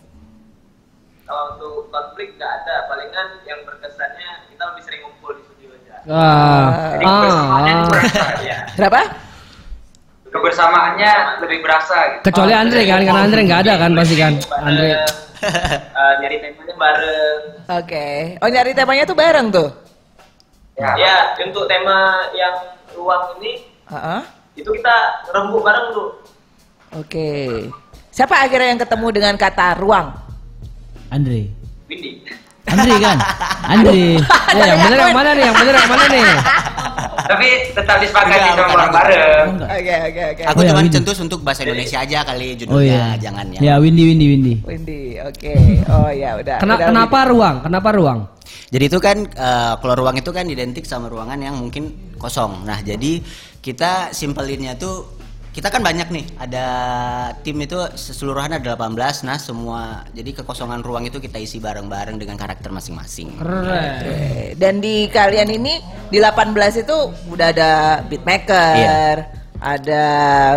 [1.24, 5.99] Kalau untuk konflik nggak ada, palingan yang berkesannya kita lebih sering ngumpul di studio aja.
[6.10, 7.86] Ah, Jadi ah, kebersamaannya ah.
[7.86, 8.58] berasa ya.
[8.74, 9.00] Berapa?
[10.30, 11.12] Kebersamaannya
[11.46, 12.22] lebih berasa gitu.
[12.30, 14.32] Kecuali Andre kan, karena Andre nggak ada kan pasti kan.
[14.58, 14.88] Andre.
[15.40, 17.40] Eh, nyari temanya bareng.
[17.80, 18.08] Oke.
[18.44, 19.68] Oh nyari temanya tuh bareng tuh.
[20.76, 20.96] Ya.
[20.96, 22.56] ya, untuk tema yang
[22.96, 24.20] ruang ini Heeh.
[24.56, 24.96] itu kita
[25.32, 26.08] rembuk bareng tuh.
[26.96, 27.68] Oke.
[28.10, 30.12] Siapa akhirnya yang ketemu dengan kata ruang?
[31.12, 31.52] Andre.
[31.88, 32.24] Windy.
[32.66, 33.16] Andre kan?
[33.64, 34.20] Andre.
[34.52, 35.44] Ya, yang bener yang mana nih?
[35.48, 36.24] Yang bener yang mana nih?
[37.20, 39.48] Tapi tetap disepakati sama bukan bareng.
[39.62, 40.42] Oke oke oke.
[40.44, 40.92] Aku Oh, ya, cuma Windy.
[40.92, 43.04] centus untuk bahasa Indonesia aja kali judulnya, Oh iya.
[43.16, 43.60] jangan ya.
[43.62, 44.54] Ya Windy Windy Windy.
[44.60, 45.52] Windy, oke.
[45.94, 46.56] Oh ya udah.
[46.58, 47.56] Kena, udah, kenapa ruang?
[47.62, 48.18] Kenapa ruang?
[48.70, 52.66] Jadi itu kan eh, kalau ruang itu kan identik sama ruangan yang mungkin kosong.
[52.66, 53.22] Nah, jadi
[53.60, 55.19] kita simpelinnya tuh
[55.50, 56.24] kita kan banyak nih.
[56.36, 56.66] Ada
[57.40, 58.94] tim itu keseluruhan ada 18.
[59.22, 59.80] Nah, semua
[60.10, 63.34] jadi kekosongan ruang itu kita isi bareng-bareng dengan karakter masing-masing.
[63.34, 63.66] Keren.
[63.98, 64.18] Oke.
[64.54, 67.70] Dan di kalian ini di 18 itu udah ada
[68.06, 69.26] beatmaker, Iya.
[69.58, 70.04] ada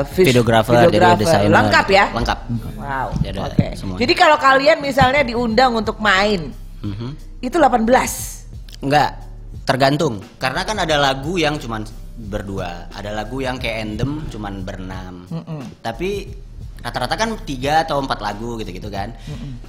[0.06, 1.20] vis- Videographer, jadi videographer.
[1.20, 1.52] desainer.
[1.52, 2.06] lengkap ya?
[2.14, 2.40] Lengkap.
[2.78, 3.08] Wow.
[3.20, 3.40] Jadi
[3.74, 4.00] semuanya.
[4.00, 7.42] Jadi kalau kalian misalnya diundang untuk main, Mhm.
[7.42, 8.46] itu 18.
[8.78, 9.16] Enggak,
[9.64, 10.22] tergantung.
[10.38, 11.82] Karena kan ada lagu yang cuman
[12.14, 15.26] berdua, ada lagu yang kayak endem cuman berenam.
[15.82, 16.30] Tapi
[16.84, 19.16] rata-rata kan tiga atau empat lagu gitu-gitu kan.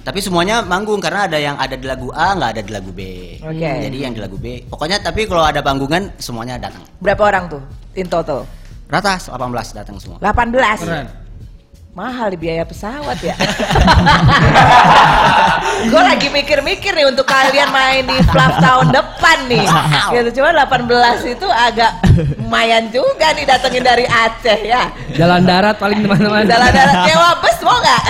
[0.03, 3.01] Tapi semuanya manggung karena ada yang ada di lagu A nggak ada di lagu B.
[3.41, 3.71] Oke.
[3.87, 6.83] Jadi yang di lagu B, pokoknya tapi kalau ada panggungan semuanya datang.
[6.99, 7.63] Berapa orang tuh
[7.95, 8.43] in total?
[8.85, 9.33] Rata 18
[9.73, 10.21] datang semua.
[10.21, 10.85] 18.
[10.85, 11.07] Keren.
[11.95, 13.33] Mahal di biaya pesawat ya.
[15.85, 19.65] Gue lagi mikir-mikir nih untuk kalian main di Fluff tahun depan nih.
[20.15, 20.87] Gitu cuma 18
[21.27, 21.91] itu agak
[22.39, 24.89] lumayan juga nih datengin dari Aceh ya.
[25.13, 26.47] Jalan darat paling teman-teman.
[26.47, 28.01] Jalan darat nyewa bus mau nggak?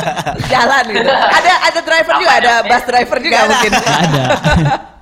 [0.52, 1.10] Jalan gitu.
[1.12, 3.70] Ada ada driver juga, ada bus driver juga mungkin.
[3.72, 4.24] Ada.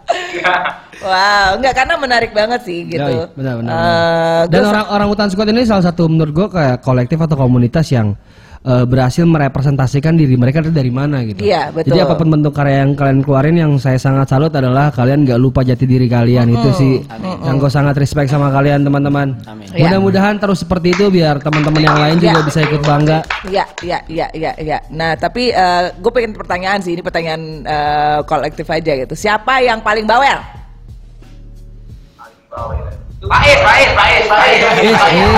[1.01, 3.01] Wow, enggak karena menarik banget sih gitu.
[3.01, 3.73] Yoi, benar benar.
[3.73, 4.51] Eh, benar.
[4.53, 7.89] Dan gua- orang orang hutan squad ini salah satu menurut gua kayak kolektif atau komunitas
[7.89, 8.13] yang
[8.61, 11.41] eh, berhasil merepresentasikan diri mereka itu dari mana gitu.
[11.41, 11.97] Iya, betul.
[11.97, 15.41] Jadi apa pun bentuk karya yang kalian keluarin yang saya sangat salut adalah kalian gak
[15.41, 16.93] lupa jati diri kalian itu sih
[17.41, 19.33] yang gue sangat respect sama kalian teman-teman.
[19.49, 19.65] Amin.
[19.73, 19.89] Iya.
[19.89, 22.47] Mudah-mudahan terus seperti itu biar teman-teman yang lain juga Iya.
[22.47, 23.19] bisa ikut bangga.
[23.49, 24.79] Iya, iya, iya, iya, iya.
[24.93, 25.53] Nah, tapi
[25.97, 29.15] gue pengen pertanyaan sih, ini pertanyaan eh, kolektif aja gitu.
[29.17, 30.37] Siapa yang paling bawel?
[33.21, 34.61] Faiz, Faiz, Faiz, Faiz.
[34.81, 35.29] Is paling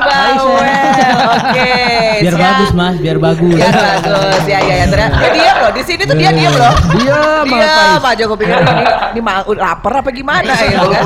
[0.00, 0.80] bawel.
[1.28, 1.72] Oke.
[2.18, 2.40] Biar siap.
[2.40, 3.52] bagus mas, biar bagus.
[3.52, 4.42] Biar bagus.
[4.48, 4.86] Ya, ya, ya.
[4.88, 5.70] Ternyata dia diam loh.
[5.76, 6.72] Di sini tuh dia diam loh.
[6.96, 8.12] Diam, Diam Faiz.
[8.16, 11.04] aja gue pikir ini, ini ma- lapar apa gimana ya kan?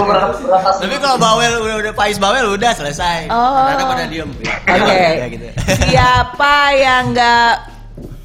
[0.78, 3.26] Tapi kalau bawel udah udah Pais bawel udah selesai.
[3.26, 3.66] Oh.
[3.66, 4.30] Karena pada diem.
[4.30, 5.02] Oke.
[5.18, 5.44] Udah gitu.
[5.90, 7.52] Siapa yang enggak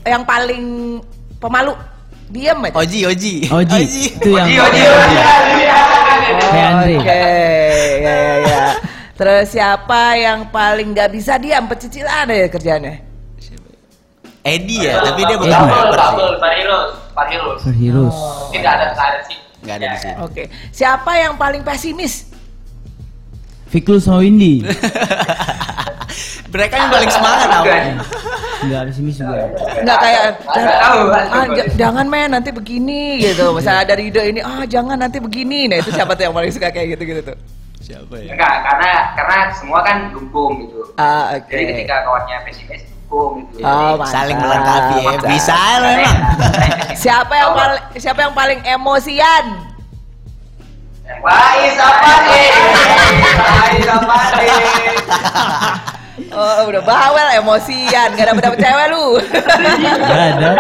[0.06, 0.65] yang paling
[1.41, 1.73] pemalu?
[2.28, 2.76] Diam aja.
[2.76, 3.36] Oji, Oji.
[3.48, 5.63] Oji, itu yang Oji, Oji, Oji.
[6.58, 6.96] Andre.
[7.00, 7.24] Oke,
[8.04, 8.63] ya ya ya.
[9.18, 12.94] Terus siapa yang paling nggak bisa diam pecicilan ya kerjanya?
[14.48, 16.40] Edi ya, tapi dia bukan rapper sih.
[16.40, 17.60] Parhirus, Parhirus.
[17.68, 18.16] Serius.
[18.56, 19.38] Tidak ada, tidak ada sih.
[19.60, 20.16] Nggak ada di sini.
[20.24, 20.44] Oke.
[20.72, 22.32] Siapa yang paling pesimis?
[23.68, 24.63] Fiklus sama Windy.
[26.49, 27.65] Mereka yang paling semangat tau.
[28.63, 29.45] Enggak ada sini juga.
[29.86, 30.77] Nggak kayak Nggak
[31.30, 31.45] ah,
[31.77, 33.53] jangan men nanti begini gitu.
[33.53, 35.69] Misalnya dari ide ini ah jangan nanti begini.
[35.69, 37.38] Nah itu siapa tuh yang paling suka kayak gitu-gitu tuh?
[37.77, 38.34] Siapa ya?
[38.34, 40.82] Enggak, karena karena semua kan dukung gitu.
[40.97, 41.53] Ah oke.
[41.53, 43.63] Jadi ketika kawannya pesimis dukung gitu.
[43.63, 44.01] Oh.
[44.10, 45.19] Saling melengkapi ya.
[45.23, 46.17] Bisa lo emang.
[47.03, 49.45] Siapa yang paling siapa yang paling emosian?
[51.08, 52.47] Faiz apa nih?
[53.38, 55.95] Faiz apa nih?
[56.34, 59.06] Oh udah bawel emosian, gak dapet dapet cewek lu.
[59.21, 60.51] Enggak ada.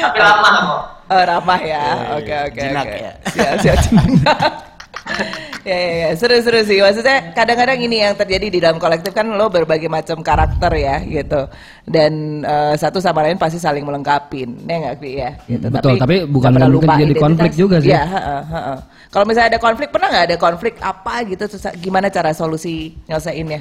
[0.00, 0.80] Tapi lama kok.
[1.04, 2.96] Oh ramah ya, oke oke Jinak oke.
[2.96, 3.12] ya.
[3.28, 4.72] Siap siap jinak.
[5.68, 6.80] ya, ya, ya, seru-seru sih.
[6.80, 11.44] Maksudnya kadang-kadang ini yang terjadi di dalam kolektif kan lo berbagai macam karakter ya gitu.
[11.84, 15.30] Dan eh, satu sama lain pasti saling melengkapi, ya nggak Kwi, ya?
[15.44, 15.66] Gitu.
[15.68, 17.92] Betul, tapi bukan nggak pernah mungkin jadi konflik juga sih.
[17.92, 18.78] Iya, heeh, heeh.
[19.12, 21.44] Kalau misalnya ada konflik, pernah nggak ada konflik apa gitu?
[21.46, 23.60] Terus gimana cara solusi nyelesainnya?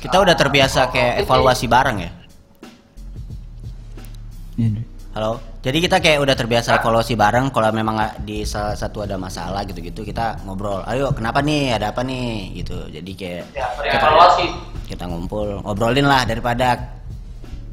[0.00, 2.10] Kita udah terbiasa kayak evaluasi bareng ya.
[4.56, 4.80] Iya.
[5.16, 5.55] Halo.
[5.66, 10.06] Jadi kita kayak udah terbiasa evaluasi bareng kalau memang di salah satu ada masalah gitu-gitu
[10.06, 10.86] kita ngobrol.
[10.86, 11.74] Ayo, kenapa nih?
[11.74, 12.54] Ada apa nih?
[12.54, 12.86] Gitu.
[12.94, 14.46] Jadi kayak Ya, evaluasi.
[14.86, 16.78] kita ngumpul, ngobrolin lah daripada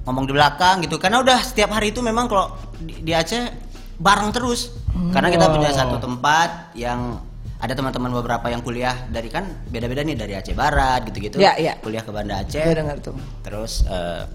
[0.10, 0.98] ngomong di belakang gitu.
[0.98, 3.54] Karena udah setiap hari itu memang kalau di, di Aceh
[4.02, 4.74] bareng terus.
[5.14, 7.22] Karena kita punya satu tempat yang
[7.62, 11.38] ada teman-teman beberapa yang kuliah dari kan beda-beda nih dari Aceh Barat gitu-gitu.
[11.38, 11.78] Ya, ya.
[11.78, 12.58] Kuliah ke Banda Aceh.
[12.58, 13.14] Gue dengar tuh.
[13.46, 14.26] Terus eh,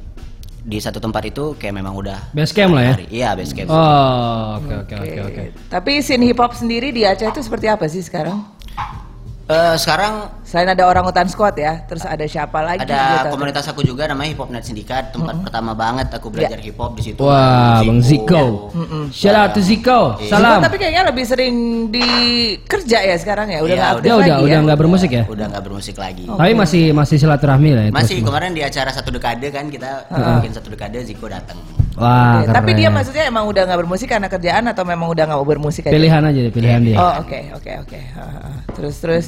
[0.61, 2.93] di satu tempat itu kayak memang udah Base camp lah ya.
[2.95, 3.69] hari- Iya, base camp.
[3.69, 5.43] Oh, oke oke oke oke.
[5.67, 8.43] Tapi scene hip hop sendiri di Aceh itu seperti apa sih sekarang?
[9.49, 12.85] Eh, sekarang Selain ada orang hutan squad ya, terus ada siapa lagi?
[12.85, 13.37] ada gitu?
[13.37, 16.97] komunitas aku juga namanya Hip Hop Net Syndikat, tempat pertama banget aku belajar hip hop
[16.97, 17.21] di situ.
[17.21, 18.73] Wah, Bang Ziko.
[19.13, 20.17] Shout out to Ziko.
[20.21, 20.37] Iya.
[20.37, 20.61] Salam.
[20.65, 21.55] Tapi kayaknya lebih sering
[21.89, 22.05] di
[22.65, 24.45] kerja ya sekarang ya, udah nggak aktif Dia lagi udah ya.
[24.45, 25.25] udah nggak bermusik ya?
[25.29, 26.25] Udah nggak bermusik lagi.
[26.29, 27.91] Tapi masih masih silaturahmi lah ya.
[27.93, 31.57] Masih kemarin di acara satu dekade kan kita bikin satu dekade Ziko datang.
[31.99, 35.39] Wah, Oke, Tapi dia maksudnya emang udah nggak bermusik karena kerjaan atau memang udah nggak
[35.43, 35.95] mau bermusik aja?
[35.99, 36.97] pilihan aja deh, pilihan dia.
[36.97, 37.99] Oh oke oke oke.
[38.15, 38.51] Ha, ha, ha.
[38.79, 39.25] Terus terus.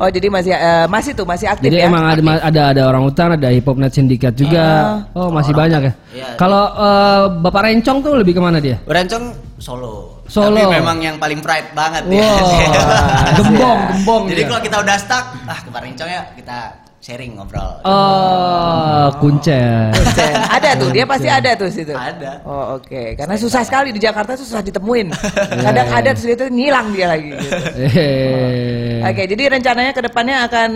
[0.00, 1.92] Oh jadi masih eh, masih tuh masih aktif Jadi ya?
[1.92, 4.64] emang ada ada ada orang hutan, ada hip hop net syndikat juga.
[5.12, 5.92] Oh, masih banyak ya.
[6.16, 6.26] Iya.
[6.40, 8.80] Kalau eh, Bapak Rencong tuh lebih ke mana dia?
[8.88, 10.24] Berencong solo.
[10.24, 10.56] Solo.
[10.56, 12.68] Tapi memang yang paling pride banget Wow, ya.
[13.38, 16.56] gembong, gembong Jadi kalau kita udah stuck, ah ke Berencong ya kita
[17.04, 17.84] sharing ngobrol.
[17.84, 19.92] Oh, kuncen.
[19.92, 20.32] Kuncen.
[20.56, 21.92] ada tuh, dia pasti ada tuh situ.
[21.92, 22.40] Ada.
[22.48, 25.12] Oh oke, karena susah sekali di Jakarta tuh susah ditemuin.
[25.68, 27.36] Kadang ada terus itu ngilang dia lagi.
[27.36, 27.52] Gitu.
[27.92, 29.04] Eh.
[29.04, 30.70] Oke, jadi rencananya ke depannya akan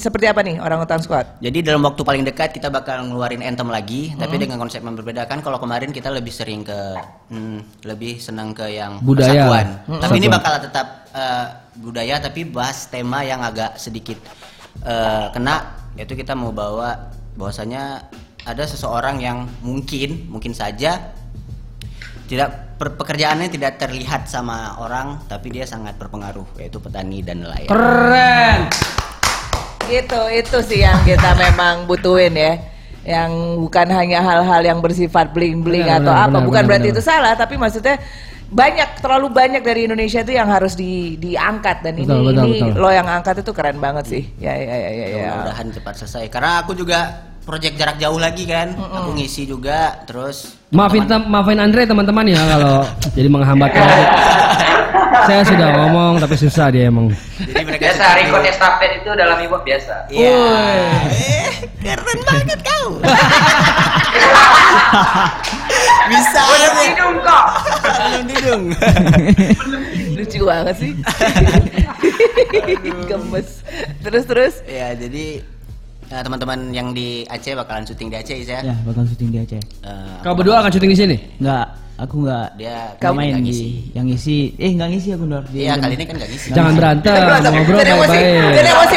[0.00, 1.36] seperti apa nih orang hutan squad?
[1.44, 5.28] Jadi dalam waktu paling dekat kita bakal ngeluarin anthem lagi, tapi dengan konsep yang berbeda
[5.28, 5.44] kan.
[5.44, 6.96] Kalau kemarin kita lebih sering ke,
[7.28, 9.36] hmm, lebih senang ke yang Budaya.
[9.36, 9.66] persatuan.
[9.84, 10.00] Hmm.
[10.00, 14.16] Tapi ini bakal tetap eh, budaya, tapi bahas tema yang agak sedikit
[14.84, 15.78] eh, kena.
[15.98, 18.06] Yaitu kita mau bawa bahwasanya
[18.46, 21.10] ada seseorang yang mungkin, mungkin saja
[22.28, 27.68] tidak per- pekerjaannya tidak terlihat sama orang, tapi dia sangat berpengaruh, yaitu petani dan nelayan.
[27.72, 28.58] Keren.
[29.88, 32.52] Itu itu sih yang kita memang butuhin ya.
[33.08, 33.32] Yang
[33.64, 37.00] bukan hanya hal-hal yang bersifat bling-bling atau benar, apa, benar, bukan benar, berarti benar.
[37.00, 37.96] itu salah, tapi maksudnya
[38.48, 42.58] banyak terlalu banyak dari Indonesia itu yang harus di, diangkat dan Betul, ini betul, ini
[42.64, 42.80] betul.
[42.80, 44.22] lo yang angkat itu keren banget sih.
[44.40, 45.06] Ya ya ya ya.
[45.06, 45.16] ya.
[45.20, 50.56] mudah-mudahan cepat selesai karena aku juga proyek jarak jauh lagi kan aku ngisi juga terus
[50.68, 52.84] Maafin tem- maafin Andre teman-teman ya kalau
[53.16, 53.70] jadi menghambat.
[55.18, 57.08] Saya sudah ngomong tapi susah dia emang.
[57.40, 60.08] jadi mereka Biasa record estafet itu dalam hop biasa.
[60.08, 60.40] Iya.
[61.12, 62.96] Eh, keren banget kau.
[66.08, 66.40] Bisa.
[66.42, 67.44] Belum hidung kok.
[67.84, 68.62] Belum hidung.
[70.18, 70.92] Lucu banget sih.
[73.06, 73.48] Gemes.
[74.02, 74.54] Terus terus.
[74.64, 75.42] ya jadi
[76.08, 78.60] nah, teman-teman yang di Aceh bakalan syuting di Aceh ya.
[78.64, 79.60] Ya, bakal syuting di Aceh.
[79.60, 81.16] Eh, Kau berdua akan syuting di sini?
[81.38, 81.66] Enggak,
[81.96, 83.68] aku enggak dia Kau main di ngisi.
[83.92, 84.38] yang ngisi.
[84.56, 85.24] Eh, enggak ngisi aku.
[85.52, 86.48] Di Iya kali ini kan nggak ngisi.
[86.52, 87.12] Jangan berantem,
[87.52, 88.72] ngobrol Jadi emosi, jadi baik-baik.
[88.72, 88.96] emosi,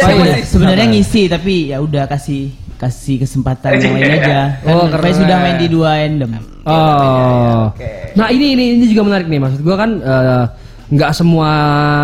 [0.00, 0.44] Baik.
[0.46, 4.38] Sebenarnya ngisi tapi ya udah kasih kasih kesempatan yang lain aja.
[4.64, 5.20] Kan Oh, Pai keren.
[5.20, 6.32] sudah main di dua endem.
[6.64, 7.68] Oh.
[8.12, 10.44] Nah ini ini ini juga menarik nih maksud gua kan eh,
[10.88, 11.50] nggak semua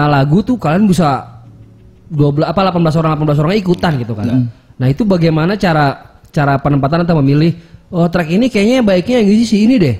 [0.06, 1.40] lagu tuh kalian bisa
[2.06, 4.46] 12 apa 18 orang 18 orang ikutan gitu kan.
[4.76, 5.96] Nah itu bagaimana cara
[6.28, 7.56] cara penempatan atau memilih
[7.88, 9.96] oh track ini kayaknya baiknya yang ngisi si ini deh.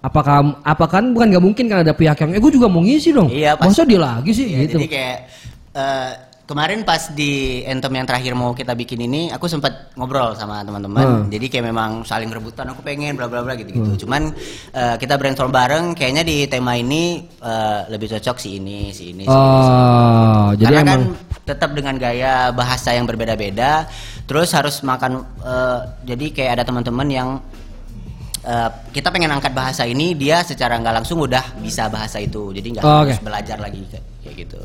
[0.00, 3.12] Apakah apakah kan bukan nggak mungkin kan ada pihak yang eh gue juga mau ngisi
[3.12, 3.28] dong.
[3.28, 4.78] Iya, pas- Masa dia lagi sih Iya, gitu.
[4.80, 5.16] Jadi kayak
[5.76, 6.10] eh,
[6.50, 11.06] kemarin pas di anthem yang terakhir mau kita bikin ini, aku sempat ngobrol sama teman-teman.
[11.06, 11.24] Hmm.
[11.30, 14.02] Jadi kayak memang saling rebutan, aku pengen bla bla bla gitu-gitu.
[14.02, 14.34] Cuman
[14.74, 19.22] eh, kita brainstorm bareng, kayaknya di tema ini eh, lebih cocok si ini, si ini,
[19.22, 19.30] si ini.
[19.30, 19.82] si ini.
[19.86, 21.00] Oh, jadi Karena emang kan
[21.46, 23.86] tetap dengan gaya bahasa yang berbeda-beda,
[24.26, 25.22] terus harus makan.
[25.46, 25.78] eh,
[26.10, 27.28] jadi kayak ada teman-teman yang
[28.42, 32.74] eh, kita pengen angkat bahasa ini, dia secara nggak langsung udah bisa bahasa itu, jadi
[32.74, 33.26] nggak Oh, harus oke.
[33.30, 34.62] belajar lagi kayak, kayak gitu.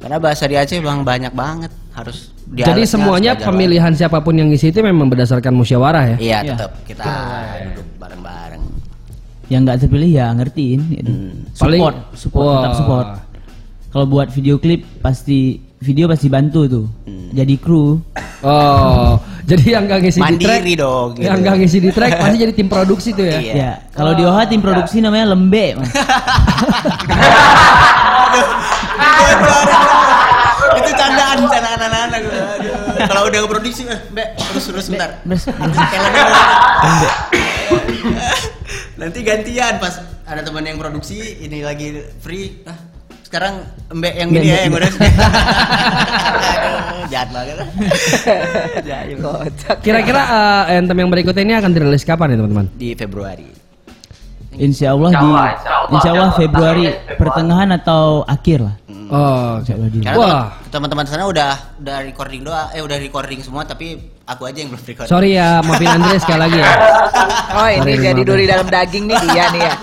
[0.00, 2.32] Karena bahasa di Aceh bang banyak banget, harus.
[2.50, 6.16] jadi semuanya harus pemilihan siapa pun yang ngisi itu memang berdasarkan musyawarah ya.
[6.16, 6.50] Iya Iya.
[6.56, 7.04] tetap kita
[7.68, 8.62] duduk bareng-bareng.
[9.46, 11.10] Yang nggak terpilih ya ngertiin gitu.
[11.54, 12.74] Paling- Support, support, tetap Wah.
[12.74, 13.06] support.
[13.90, 16.86] Kalau buat video klip pasti video pasti bantu tuh.
[17.30, 17.98] Jadi kru.
[18.40, 19.14] Oh,
[19.50, 21.26] jadi yang gak ngisi di Mandiri track, dong, gitu.
[21.28, 23.38] yang gak ngisi di track pasti jadi tim produksi tuh ya.
[23.38, 23.52] Iya.
[23.52, 25.76] Ya, kalau di OHA tim produksi namanya Lembe.
[25.76, 25.90] Mas.
[33.08, 35.10] Kalau udah produksi, eh, Mbak, terus terus bentar.
[35.24, 35.42] Terus,
[39.00, 39.94] Nanti gantian pas
[40.28, 42.60] ada teman yang produksi ini lagi free.
[42.68, 42.76] Ah,
[43.24, 44.92] sekarang Mbak yang Mbak, ini ya yang udah.
[47.10, 47.56] Jahat banget.
[48.84, 49.06] Jahat.
[49.16, 49.76] Kocak.
[49.80, 50.22] Kira-kira
[50.68, 52.66] anthem yang berikutnya ini akan dirilis kapan ya teman-teman?
[52.76, 53.48] Di Februari.
[54.60, 55.28] Insya Allah di
[55.96, 56.30] insya Allah.
[56.36, 56.84] Februari
[57.16, 58.74] pertengahan atau akhir lah.
[59.10, 59.98] Oh, Insya Allah di.
[60.04, 60.59] Wah.
[60.70, 64.70] Teman- teman-teman sana udah udah recording doa, eh udah recording semua tapi aku aja yang
[64.70, 65.10] belum recording.
[65.10, 66.70] sorry ya, maafin Andre sekali lagi ya.
[67.50, 69.74] Oh ini Sorry, jadi duri dalam daging nih dia nih ya.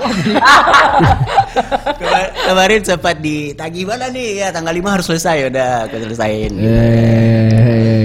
[1.93, 6.51] Kemar- kemarin sempat ditagih mana nih ya tanggal 5 harus selesai udah aku selesain.
[6.55, 7.51] Eh,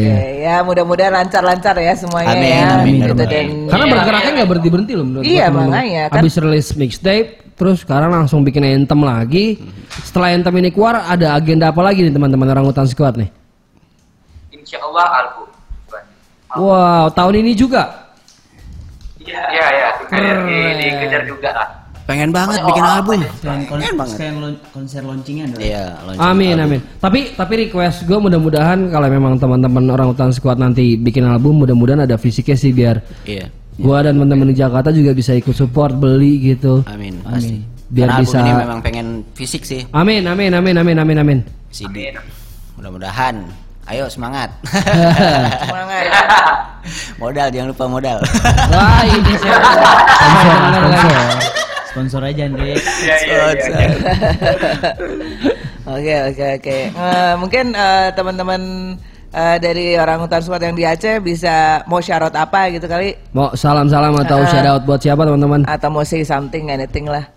[0.03, 2.67] Oke, ya mudah-mudahan lancar-lancar ya semuanya Amin, ya.
[2.77, 3.29] amin, Gitu, amin.
[3.31, 6.19] dan Karena bergeraknya nggak berhenti berhenti loh menurut Iya, makanya, kan.
[6.19, 9.63] Habis rilis mixtape, terus sekarang langsung bikin anthem lagi.
[10.03, 13.31] Setelah anthem ini keluar, ada agenda apa lagi nih teman-teman orang hutan squad nih?
[14.51, 15.49] Insya Allah album.
[16.53, 18.13] Wow, tahun ini juga.
[19.19, 19.89] Iya, iya, iya.
[20.03, 21.69] Dikejar, di- dikejar juga lah.
[22.03, 23.19] Pengen banget Pokoknya bikin orang album.
[23.23, 24.13] Kon- Pengen banget.
[24.13, 25.63] sekalian lon- konser launchingnya dong.
[25.63, 26.65] Iya, launching Amin, album.
[26.67, 26.81] amin.
[26.99, 32.03] Tapi tapi request gue mudah-mudahan kalau memang teman-teman orang hutan squad nanti bikin album, mudah-mudahan
[32.03, 33.49] ada fisiknya sih biar Iya.
[33.79, 36.83] gua dan teman-teman di Jakarta juga bisa ikut support beli gitu.
[36.85, 37.63] Amin, pasti.
[37.87, 41.39] Biar Karena album bisa- ini memang pengen fisik sih, Amin, amin, amin, amin, amin, amin.
[41.71, 42.13] CD.
[42.83, 43.47] Mudah-mudahan.
[43.87, 44.51] Ayo semangat.
[45.63, 46.03] semangat.
[47.23, 48.19] modal jangan lupa modal.
[48.75, 49.55] Wah, ini saya
[51.95, 52.75] sponsor, aja Andre.
[52.75, 53.87] Iya, iya, iya.
[55.95, 56.79] Oke oke oke.
[56.91, 58.61] Eh, mungkin eh, teman-teman
[59.31, 63.55] eh, dari orang hutan squad yang di Aceh bisa mau syarat apa gitu kali Mau
[63.55, 64.51] salam-salam atau Ah.
[64.51, 65.63] shout out buat siapa teman-teman?
[65.71, 67.31] atau mau say something anything lah.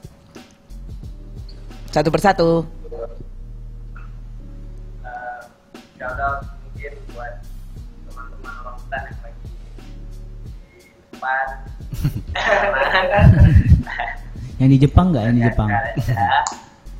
[1.94, 2.66] Satu persatu.
[6.06, 7.34] Shout out mungkin buat
[8.06, 9.42] teman-teman orang hutan yang lagi
[10.78, 11.48] di depan
[14.62, 15.24] Yang di Jepang nggak?
[15.26, 15.68] Yang di Jepang.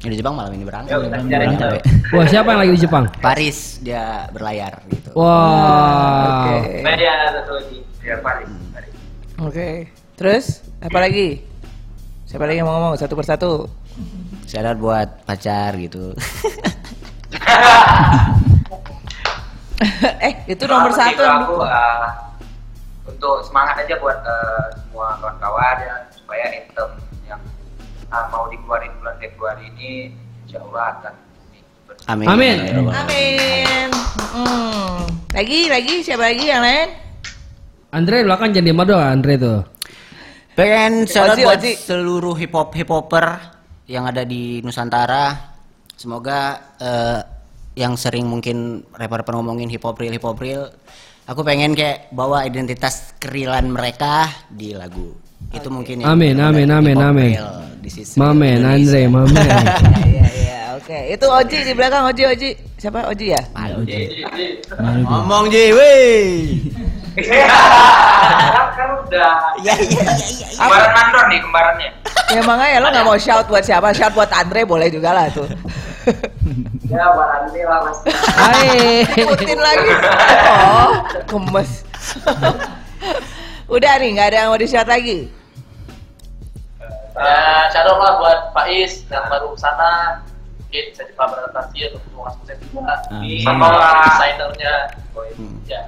[0.04, 0.92] Yang di Jepang malam ini berangkat.
[0.92, 1.82] Malam ini berangkat, ya.
[2.12, 3.04] Wah, siapa yang lagi di Jepang?
[3.24, 5.16] Paris dia berlayar gitu.
[5.16, 6.52] Wah.
[6.52, 6.84] Oke.
[6.84, 8.50] media satu lagi ya Paris
[9.40, 9.88] Oke.
[10.20, 11.48] Terus apa lagi?
[12.28, 13.72] Siapa lagi yang mau ngomong satu persatu?
[14.50, 16.12] Syarat buat pacar gitu.
[20.26, 21.12] eh itu nomor Kalau satu.
[21.12, 22.08] gitu aku eh,
[23.06, 26.90] untuk semangat aja buat eh, semua kawan-kawan ya supaya item
[27.28, 27.42] yang
[28.08, 30.16] eh, mau dikeluarin bulan Februari ini
[30.48, 31.14] insya Allah akan
[32.06, 32.28] Amin.
[32.30, 32.58] Amin.
[32.62, 32.82] Ya.
[33.02, 33.90] Amin.
[34.36, 35.10] Hmm.
[35.34, 36.90] Lagi lagi siapa lagi yang lain?
[37.96, 39.60] Andre lu kan jadi modal Andre tuh.
[40.54, 43.40] Pengen Oji, buat seluruh hip hop hip hopper
[43.90, 45.56] yang ada di Nusantara.
[45.96, 47.20] Semoga eh,
[47.76, 50.72] yang sering mungkin rapper-rapper ngomongin hip hop real hip hop real,
[51.28, 55.12] aku pengen kayak bawa identitas kerilan mereka di lagu.
[55.52, 57.36] Itu mungkin yang Amin, amin, amin, amin.
[58.18, 58.60] Mamen.
[58.66, 59.46] Andre, mamen.
[60.10, 61.00] Iya iya oke.
[61.14, 62.50] Itu Oji di belakang Oji Oji.
[62.82, 63.42] Siapa Oji ya?
[63.54, 63.94] Malu, Ji.
[63.94, 64.46] Jadi, jadi,
[64.80, 65.10] Malu dia.
[65.12, 66.22] Ngomong Ji, wey.
[68.76, 70.48] kan, udah Iya iya iya iya.
[70.60, 71.90] kembaran mandor nih kembarannya
[72.36, 73.96] Ya makanya lo nggak mau shout buat siapa?
[73.96, 75.48] Shout buat Andre boleh juga lah tuh.
[76.90, 78.00] ya Andi lah mas
[78.36, 79.06] Hai.
[79.10, 79.92] Putin lagi.
[80.66, 80.92] Oh,
[81.26, 81.72] gemes.
[83.66, 85.32] Udah nih, nggak ada yang mau di shout lagi.
[87.16, 90.22] Ya, shadow lah buat Faiz yang baru sana.
[90.68, 92.96] Mungkin bisa cepat beradaptasi atau ketemu Mas Buset juga.
[93.08, 93.40] Amin.
[93.40, 93.66] Sama
[94.04, 94.74] desainernya.
[95.66, 95.82] Ya.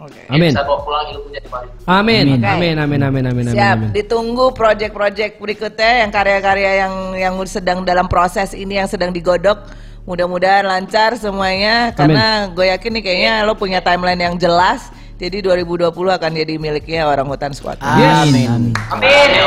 [0.00, 0.20] Oke.
[0.32, 0.52] Amin.
[0.52, 1.68] Bisa bawa pulang ilmunya di Bali.
[1.84, 2.24] Amin.
[2.36, 2.40] Amin.
[2.44, 3.56] Amin, amin, amin, amin, amin.
[3.56, 3.90] Siap, amin.
[3.92, 9.64] ditunggu project-project berikutnya yang karya-karya yang yang sedang dalam proses ini yang sedang digodok.
[10.08, 14.88] Mudah-mudahan lancar semuanya karena gue yakin nih kayaknya lo punya timeline yang jelas.
[15.20, 17.76] Jadi 2020 akan jadi miliknya orang hutan squad.
[18.00, 18.24] Yes.
[18.24, 18.72] Amin.
[18.88, 19.46] amin ya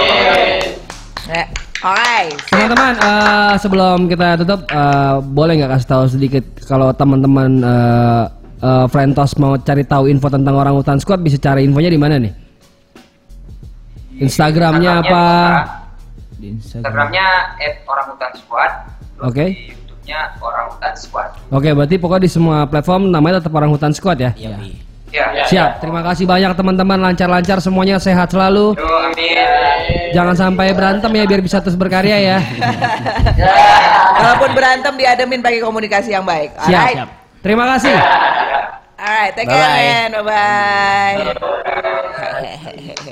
[1.24, 1.44] Ya,
[1.82, 2.38] alright.
[2.52, 8.24] Teman-teman, eh, sebelum kita tutup, eh, boleh nggak kasih tahu sedikit kalau teman-teman eh,
[8.62, 12.22] eh, Frentos mau cari tahu info tentang orang hutan squad bisa cari infonya di mana
[12.22, 12.34] nih?
[14.22, 15.26] Instagramnya apa?
[16.38, 16.86] Di Instagram.
[16.86, 17.26] Instagramnya
[17.90, 18.72] orang hutan squad
[19.24, 19.46] terus Oke.
[19.46, 23.96] di YouTube-nya orang hutan squad Oke, berarti pokoknya di semua platform namanya tetap orang hutan
[23.96, 24.32] squad ya?
[24.36, 24.60] Iya,
[25.14, 25.78] ya Siap.
[25.78, 28.74] Terima kasih banyak teman-teman, lancar-lancar semuanya, sehat selalu.
[28.74, 32.38] Yo, amin Jangan sampai berantem ya biar bisa terus berkarya ya.
[34.18, 36.58] Kalaupun berantem diademin pakai komunikasi yang baik.
[36.66, 36.82] Siap.
[36.82, 37.10] Alright.
[37.46, 37.94] Terima kasih.
[38.98, 40.26] Alright, take care Bye-bye.
[40.26, 41.28] man.
[41.30, 41.44] Bye
[43.06, 43.12] bye.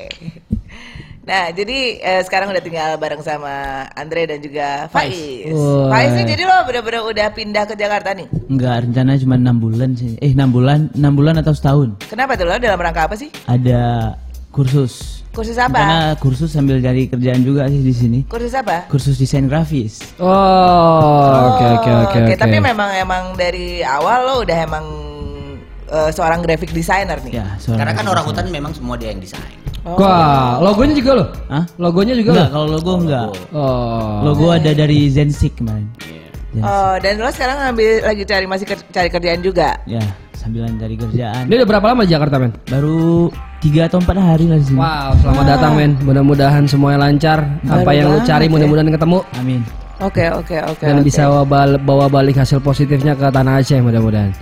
[1.31, 5.47] Nah, jadi eh, sekarang udah tinggal bareng sama Andre dan juga Faiz.
[5.87, 8.27] Faiz nih jadi lo bener-bener udah pindah ke Jakarta nih.
[8.51, 10.19] Enggak, rencananya cuma enam bulan sih.
[10.19, 12.03] Eh, enam bulan, enam bulan atau setahun.
[12.11, 13.31] Kenapa tuh lo dalam rangka apa sih?
[13.47, 14.11] Ada
[14.51, 15.23] kursus.
[15.31, 15.79] Kursus apa?
[15.79, 18.19] Karena kursus sambil cari kerjaan juga sih di sini.
[18.27, 18.91] Kursus apa?
[18.91, 20.03] Kursus desain grafis.
[20.19, 22.35] Oh, oke oke oke oke.
[22.35, 24.83] Tapi memang emang dari awal lo udah emang
[25.87, 27.39] eh, seorang graphic designer nih.
[27.39, 28.43] Ya, seorang Karena kan orang designer.
[28.43, 29.60] hutan memang semua dia yang desain.
[29.81, 31.25] Wah, logonya juga lo?
[31.49, 31.63] Hah?
[31.75, 32.53] Logonya juga Enggak, lo?
[32.53, 33.25] kalau logo enggak.
[33.49, 34.13] Oh.
[34.21, 35.89] Logo ada dari Zensik kemarin.
[36.53, 36.61] Zensik.
[36.61, 39.81] Oh, dan lo sekarang ngambil lagi cari masih ker- cari kerjaan juga.
[39.83, 40.03] Ya,
[40.35, 41.43] sambilan cari kerjaan.
[41.49, 42.53] Ini udah berapa lama di Jakarta, men?
[42.69, 44.77] Baru tiga atau empat hari lah di sini.
[44.77, 45.91] Wow, selamat datang, men.
[45.99, 47.41] Mudah-mudahan semuanya lancar.
[47.65, 48.51] Apa Baru yang lo cari ya.
[48.53, 49.61] mudah-mudahan ketemu Amin.
[50.01, 50.81] Oke, oke, oke.
[50.81, 51.05] dan oke.
[51.05, 54.33] bisa bawa, bawa balik hasil positifnya ke tanah Aceh mudah-mudahan.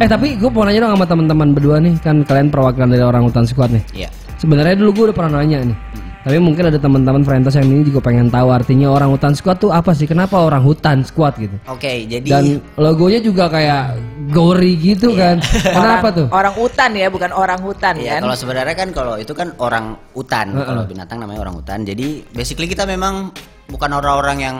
[0.00, 3.24] Eh tapi gue mau nanya dong sama teman-teman berdua nih kan kalian perwakilan dari orang
[3.24, 3.84] hutan squad nih.
[3.92, 4.08] Iya.
[4.36, 5.78] Sebenarnya dulu gue udah pernah nanya nih.
[6.26, 9.70] Tapi mungkin ada teman-teman Frentos yang ini juga pengen tahu artinya orang hutan squad tuh
[9.70, 10.10] apa sih?
[10.10, 11.54] Kenapa orang hutan squad gitu?
[11.70, 13.94] Oke, jadi Dan logonya juga kayak
[14.34, 15.38] gori gitu kan.
[15.78, 16.26] Kenapa tuh?
[16.34, 18.26] Orang hutan ya, bukan orang hutan Iya, kan?
[18.26, 21.86] kalau sebenarnya kan kalau itu kan orang hutan, kalau binatang namanya orang hutan.
[21.86, 23.30] Jadi basically kita memang
[23.70, 24.56] bukan orang-orang yang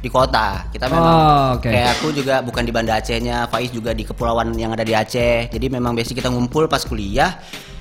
[0.00, 0.64] di kota.
[0.72, 1.68] Kita memang Oh, oke.
[1.68, 5.52] kayak aku juga bukan di Banda Acehnya, Faiz juga di kepulauan yang ada di Aceh.
[5.52, 7.36] Jadi memang basic kita ngumpul pas kuliah.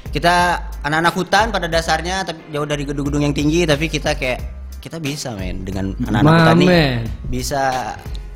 [0.09, 4.41] Kita anak-anak hutan pada dasarnya tapi jauh dari gedung-gedung yang tinggi tapi kita kayak
[4.81, 6.69] kita bisa men dengan anak-anak hutan nih
[7.27, 7.63] bisa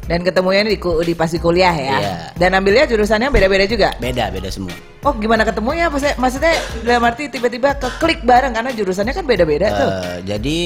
[0.03, 1.95] Dan ketemunya di, di pasti kuliah ya.
[1.95, 2.15] Iya.
[2.35, 3.95] Dan ambilnya jurusannya beda-beda juga.
[4.03, 4.75] beda beda semua.
[4.99, 5.87] Oh, gimana ketemunya?
[5.87, 9.89] Maksudnya, maksudnya dalam arti tiba-tiba ke klik bareng karena jurusannya kan beda-beda tuh.
[10.03, 10.57] Eh, jadi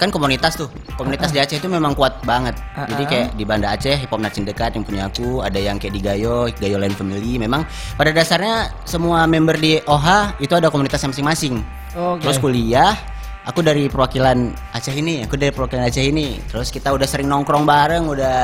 [0.00, 0.72] kan komunitas tuh.
[0.96, 2.56] Komunitas di Aceh itu memang kuat banget.
[2.72, 5.92] Jadi kayak di Banda Aceh hip hop Nacin dekat yang punya aku ada yang kayak
[5.92, 7.36] di Gayo Gayo Land Family.
[7.36, 7.68] Memang
[8.00, 11.60] pada dasarnya semua member di OHA itu ada komunitas masing-masing.
[11.90, 12.22] Oke.
[12.22, 12.94] terus kuliah
[13.42, 16.40] aku dari perwakilan Aceh ini aku dari perwakilan Aceh ini.
[16.48, 18.38] Terus kita udah sering nongkrong bareng udah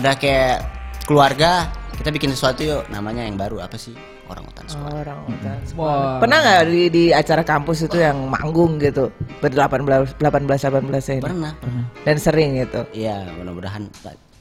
[0.00, 0.64] udah kayak
[1.04, 1.68] keluarga.
[1.94, 4.90] Kita bikin sesuatu yuk namanya yang baru apa sih orang hutan Squad.
[4.92, 5.56] Orang hutan.
[5.74, 6.18] Wah.
[6.18, 9.08] Pernah nggak di, di acara kampus itu yang manggung gitu?
[9.38, 11.22] Berdelapan belas, delapan belas, delapan belas ini.
[11.22, 12.80] pernah pernah Dan sering gitu.
[12.90, 13.86] iya mudah-mudahan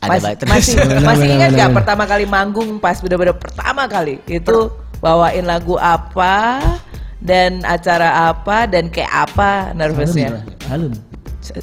[0.04, 0.76] ada Mas- baik terus masih
[1.08, 4.68] masih ingat nggak pertama kali manggung pas bener-bener pertama kali itu
[5.00, 6.60] bawain lagu apa
[7.24, 10.44] dan acara apa dan kayak apa nervousnya?
[10.68, 10.92] Halum.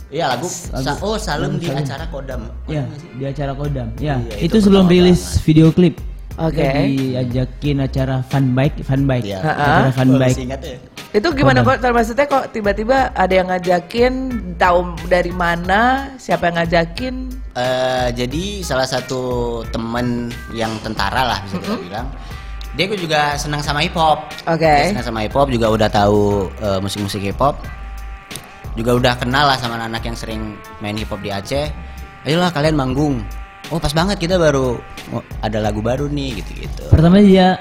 [0.09, 2.53] Iya lagu, Sa- oh Salem di acara Kodam.
[2.69, 2.85] Ya,
[3.17, 3.89] di acara Kodam.
[3.97, 5.97] Ya, Iya, itu, itu sebelum rilis video klip.
[6.41, 6.65] Oke.
[6.65, 9.29] Kita diajakin acara fun bike, fun bike.
[9.29, 9.41] Iya.
[9.45, 10.39] Acara fun bike.
[10.41, 10.57] ya?
[11.11, 11.83] Itu gimana kok?
[11.85, 14.13] Maksudnya kok tiba-tiba ada yang ngajakin
[14.57, 17.15] tahu dari mana siapa yang ngajakin?
[17.59, 22.07] Eh, jadi salah satu temen yang tentara lah bisa kita bilang.
[22.79, 24.31] Dia juga senang sama hip hop.
[24.47, 24.65] Oke.
[24.65, 27.59] Dia senang sama hip hop juga udah tahu eh, musik-musik hip hop.
[28.79, 30.41] Juga udah kenal lah sama anak-anak yang sering
[30.79, 31.69] main hip hop di Aceh.
[32.23, 33.19] Ayolah kalian manggung.
[33.71, 36.91] Oh pas banget kita baru oh, ada lagu baru nih gitu-gitu.
[36.91, 37.59] Pertama dia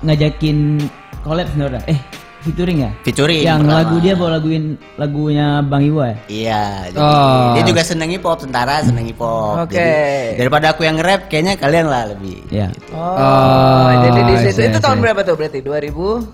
[0.00, 0.80] ngajakin
[1.20, 1.84] collab sebenarnya.
[1.86, 2.00] Eh,
[2.42, 2.90] featuring ya?
[3.04, 3.78] Featuring Yang pertama.
[3.78, 4.64] lagu dia bawa laguin
[4.96, 6.16] lagunya Bang Iwa ya?
[6.26, 7.52] Iya, jadi Oh.
[7.52, 9.68] dia juga seneng hip hop, tentara seneng hip hop.
[9.68, 9.76] Oke.
[9.76, 12.40] Jadi, daripada aku yang rap, kayaknya kalian lah lebih.
[12.48, 12.72] Ya.
[12.90, 15.60] Oh, Oh, jadi di situ itu tahun berapa tuh berarti?
[15.60, 16.24] 2000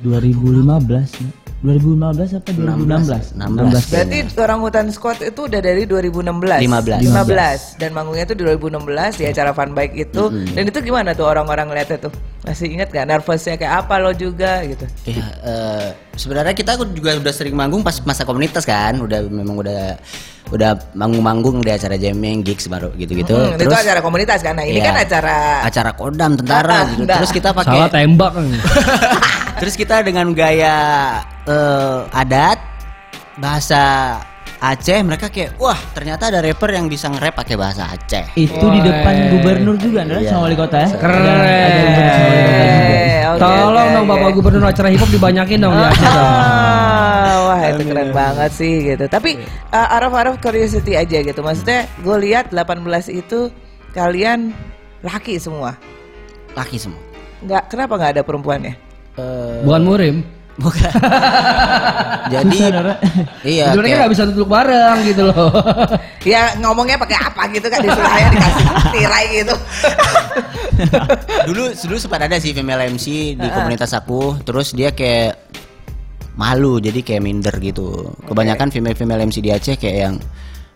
[0.00, 1.28] 2015 ya?
[1.58, 3.34] 2015 apa 2016?
[3.34, 3.90] 16.
[3.90, 6.62] Berarti orang hutan squad itu udah dari 2016.
[6.62, 7.02] 15.
[7.02, 7.82] 15.
[7.82, 10.22] Dan manggungnya tuh 2016 di acara fun bike itu.
[10.54, 12.14] Dan itu gimana tuh orang-orang lihatnya tuh?
[12.46, 14.86] Masih ingat gak nervousnya kayak apa lo juga gitu?
[15.10, 19.98] Ya, eh, sebenarnya kita juga udah sering manggung pas masa komunitas kan, udah memang udah
[20.48, 23.36] udah manggung-manggung di acara jamming, gigs baru gitu-gitu.
[23.36, 24.56] Hmm, itu acara komunitas kan.
[24.56, 27.04] Nah, ini Iya, kan acara acara kodam Ah, tentara gitu.
[27.04, 27.16] enggak.
[27.20, 28.46] Terus kita Salah pakai tembak kan.
[29.60, 30.76] terus kita dengan gaya
[31.44, 32.58] eh, adat
[33.36, 33.82] bahasa
[34.58, 38.34] Aceh mereka kayak wah ternyata ada rapper yang bisa nge-rap pakai bahasa Aceh.
[38.34, 40.30] Itu di depan gubernur juga, Nara, Iya.
[40.30, 40.88] sama wali kota ya?
[40.92, 41.18] Keren.
[41.18, 42.86] Ada, ada gubernur sama wali kota juga.
[43.28, 44.10] Oke, Tolong dong oke.
[44.10, 46.30] Bapak Gubernur acara hip hop dibanyakin dong di Aceh dong.
[46.32, 49.04] Ah, wah itu keren banget sih gitu.
[49.06, 49.30] Tapi
[49.68, 51.38] uh, Araf Araf curiosity aja gitu.
[51.38, 52.82] Maksudnya gue lihat 18
[53.12, 53.52] itu
[53.92, 54.50] kalian
[55.04, 55.76] laki semua.
[56.56, 56.98] Laki semua.
[57.38, 58.74] Nggak kenapa nggak ada perempuannya?
[59.14, 60.16] Eh, Bukan murim.
[60.58, 60.90] Bukan.
[62.34, 62.98] Jadi Susah,
[63.40, 65.48] iya Sebenarnya kayak- nggak bisa duduk bareng gitu loh.
[66.28, 69.54] Ya ngomongnya pakai apa gitu kan di sebelahnya dikasih tirai gitu.
[71.48, 74.36] dulu dulu sempat ada sih female MC di komunitas aku.
[74.44, 75.40] Terus dia kayak
[76.36, 78.12] malu jadi kayak minder gitu.
[78.28, 80.14] Kebanyakan female female MC di Aceh kayak yang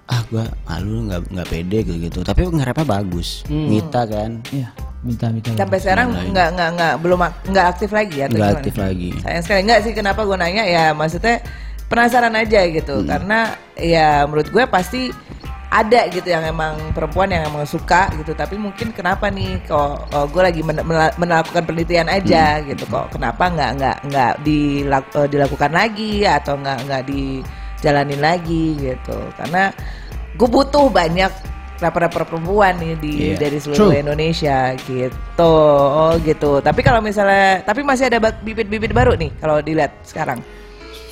[0.09, 3.45] ah gua malu nggak nggak pede gitu gitu tapi ngerapnya bagus.
[3.47, 4.41] Mita kan.
[4.49, 4.72] Iya,
[5.03, 5.50] minta minta.
[5.53, 8.26] Sampai sekarang nggak nggak nggak belum ak- nggak aktif lagi ya?
[8.26, 11.42] nggak aktif lagi Sayang sekali nggak sih kenapa gue nanya ya maksudnya
[11.86, 13.07] penasaran aja gitu Hmm.
[13.07, 13.38] karena
[13.74, 15.11] ya menurut gue pasti
[15.68, 20.26] ada gitu yang emang perempuan yang emang suka gitu tapi mungkin kenapa nih kok oh,
[20.26, 22.68] gue lagi men- mela- melakukan penelitian aja Hmm.
[22.68, 28.64] gitu kok kenapa nggak nggak nggak dilak- eh, dilakukan lagi atau nggak nggak dijalanin lagi
[28.78, 29.72] gitu karena
[30.32, 31.32] gue butuh banyak
[31.83, 33.37] rapper-rapper perempuan nih di Iya.
[33.37, 34.01] dari seluruh True.
[34.01, 35.53] Indonesia gitu
[36.07, 40.39] oh gitu tapi kalau misalnya tapi masih ada bibit-bibit baru nih kalau dilihat sekarang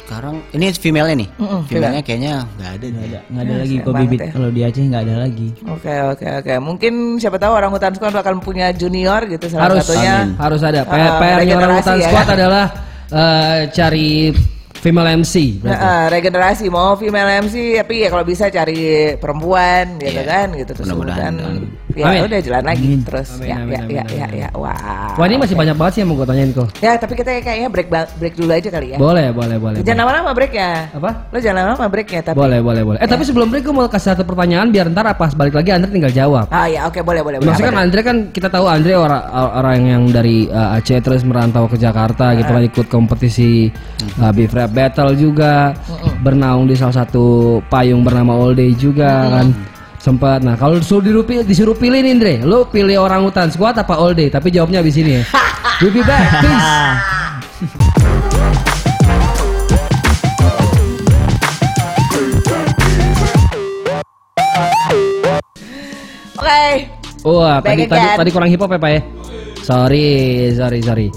[0.00, 1.28] Sekarang ini female-nya nih.
[1.38, 2.86] Mm-mm, Female-nya kayaknya nggak ada.
[2.90, 4.18] Nggak ada, nggak ada Ya, lagi kok bibit.
[4.18, 4.30] ya.
[4.34, 5.48] Kalau di Aceh nggak ada lagi.
[5.70, 6.52] Oke oke oke.
[6.58, 10.26] Mungkin siapa tahu orang hutan squad bakal punya junior gitu salah harus satunya.
[10.26, 10.34] Amin.
[10.34, 10.82] harus ada.
[10.82, 12.06] Ah, PR PR orang hutan ya.
[12.10, 12.64] squad adalah
[13.06, 14.10] eh, cari
[14.80, 15.60] female MC.
[15.60, 15.84] Berarti.
[15.84, 18.80] eh, regenerasi mau female MC tapi ya kalau bisa cari
[19.14, 20.24] perempuan gitu Iya.
[20.24, 21.64] kan gitu terus Mudah-mudahan, amin.
[21.96, 22.20] Ya Amin.
[22.26, 23.00] udah jalan lagi Amin.
[23.02, 24.40] terus Amin, ya, amin, ya, amin, ya amin, ya amin.
[24.42, 25.14] ya wah.
[25.16, 26.68] Wah ini masih banyak banget sih yang mau gue tanyain kok.
[26.80, 28.98] Ya tapi kita kayaknya break break dulu aja kali ya.
[28.98, 29.78] Boleh, boleh, boleh.
[29.82, 30.88] Jangan lama-lama breaknya.
[30.94, 31.10] Apa?
[31.30, 32.36] Lo jangan lama-lama breaknya tapi.
[32.36, 32.98] Boleh, boleh, boleh.
[33.02, 35.90] Eh tapi sebelum break gue mau kasih satu pertanyaan biar ntar pas balik lagi Andre
[35.90, 36.46] tinggal jawab.
[36.50, 37.38] Ah ya oke boleh boleh.
[37.42, 37.48] boleh.
[37.50, 41.22] Maksudnya kan Apa Andre kan kita tahu Andre orang orang yang dari uh, Aceh terus
[41.26, 43.70] merantau ke Jakarta gitu kan ikut kompetisi
[44.20, 45.74] uh, Beef Rap Battle juga
[46.20, 49.46] bernaung di salah satu payung bernama All Day juga kan
[50.00, 53.94] sempat nah kalau disuruh dirupil, disuruh pilih nih Andre lo pilih orang hutan squad apa
[54.00, 55.22] All Day tapi jawabnya abis ini ya
[55.84, 56.68] we'll be back peace
[66.40, 66.64] Oke.
[67.20, 68.16] Wah, Back tadi, tadi again.
[68.16, 69.00] tadi kurang hip hop ya, Pak ya?
[69.60, 70.06] Sorry,
[70.56, 71.08] sorry, sorry.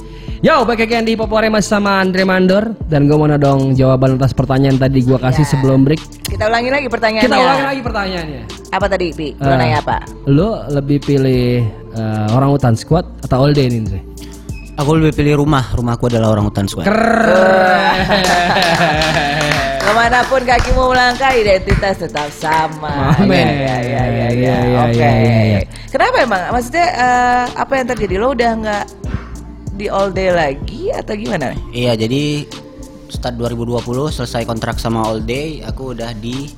[0.44, 4.36] Yo, back again di Popore Mas sama Andre Mandor dan gue mau dong jawaban atas
[4.36, 5.52] pertanyaan tadi gue kasih Ya.
[5.56, 6.04] sebelum break.
[6.28, 7.24] Kita ulangi lagi pertanyaannya.
[7.24, 8.42] Kita ulangi lagi pertanyaannya.
[8.68, 9.32] Apa tadi, Pi?
[9.40, 9.98] Lo Eh, nanya apa?
[10.28, 11.64] Lo lebih pilih
[11.96, 14.04] eh, orang hutan squad atau all day nih, Andre?
[14.76, 15.64] Aku lebih pilih rumah.
[15.72, 16.92] Rumahku adalah orang hutan squad.
[19.80, 23.16] Ke mana pun kakimu melangkah, identitas tetap sama.
[23.16, 23.48] Amin.
[23.48, 24.28] Ya, ya, ya, ya, Iya, ya.
[24.60, 24.92] iya, Oke.
[24.92, 25.60] iya, iya, iya.
[25.88, 26.42] Kenapa emang?
[26.52, 28.16] Maksudnya eh, apa yang terjadi?
[28.18, 28.84] Lo udah nggak
[29.74, 31.54] di all day lagi atau gimana?
[31.70, 32.46] Iya, jadi
[33.10, 36.50] start 2020 selesai kontrak sama All Day, aku udah di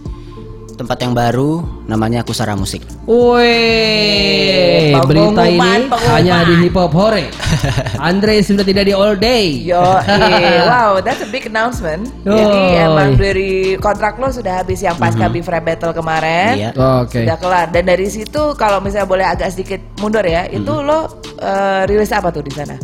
[0.76, 2.84] tempat yang baru namanya Kusara Musik.
[3.08, 6.12] Wih, Pengumuman, berita ini pengumuman.
[6.12, 7.32] hanya di hip hop hore.
[8.12, 9.56] Andre sudah tidak di all day.
[9.64, 9.80] Yo,
[10.68, 12.12] wow, that's a big announcement.
[12.28, 12.84] Jadi Yoi.
[12.84, 16.60] emang dari kontrak lo sudah habis yang pasca Beef Rap Battle kemarin.
[16.60, 16.70] Iya.
[16.76, 17.24] Oke.
[17.24, 17.68] Sudah kelar.
[17.72, 21.08] Dan dari situ kalau misalnya boleh agak sedikit mundur ya, itu lo
[21.40, 22.76] eh, rilis apa tuh di sana?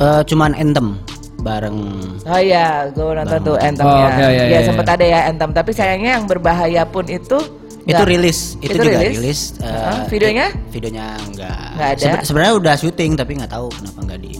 [0.00, 0.96] Eh, cuman Anthem
[1.40, 1.76] bareng
[2.22, 4.08] Oh iya, gue nonton tuh Anthem Oh, ya.
[4.08, 7.36] oke, iya, ya iya, sempat ada ya Anthem, tapi sayangnya yang berbahaya pun itu
[7.82, 9.16] itu rilis, itu, Itu juga rilis?
[9.18, 9.40] rilis.
[9.58, 10.46] eh, Heeh, videonya?
[10.70, 11.60] Videonya enggak.
[11.74, 12.00] Nggak ada?
[12.02, 14.32] Sebe- Sebenarnya udah syuting tapi nggak tahu kenapa nggak di.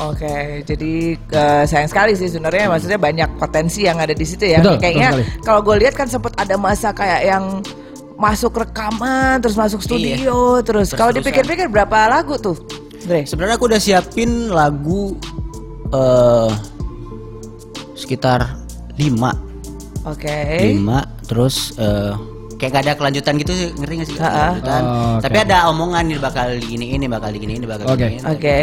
[0.00, 4.58] Oke, jadi eh, sayang sekali sih sebenarnya maksudnya banyak potensi yang ada di situ ya.
[4.58, 7.60] Betul, Kayaknya kalau gue lihat kan sempat ada masa kayak yang
[8.16, 11.20] masuk rekaman terus masuk studio terus kalau Terus-terusan.
[11.20, 12.56] dipikir-pikir berapa lagu tuh?
[13.00, 13.24] Dre?
[13.24, 15.16] Sebenarnya aku udah siapin lagu
[15.90, 16.50] eh
[17.94, 18.56] sekitar
[18.96, 20.38] 5 Oke.
[20.76, 22.12] 5 terus eh
[22.60, 24.52] kayak gak ada kelanjutan gitu sih ngeri gak sih Ha-ha.
[24.52, 24.82] kelanjutan.
[24.84, 25.22] Oh, oke.
[25.24, 28.04] tapi ada omongan nih bakal gini ini bakal gini ini bakal Oke.
[28.06, 28.58] gini Oke.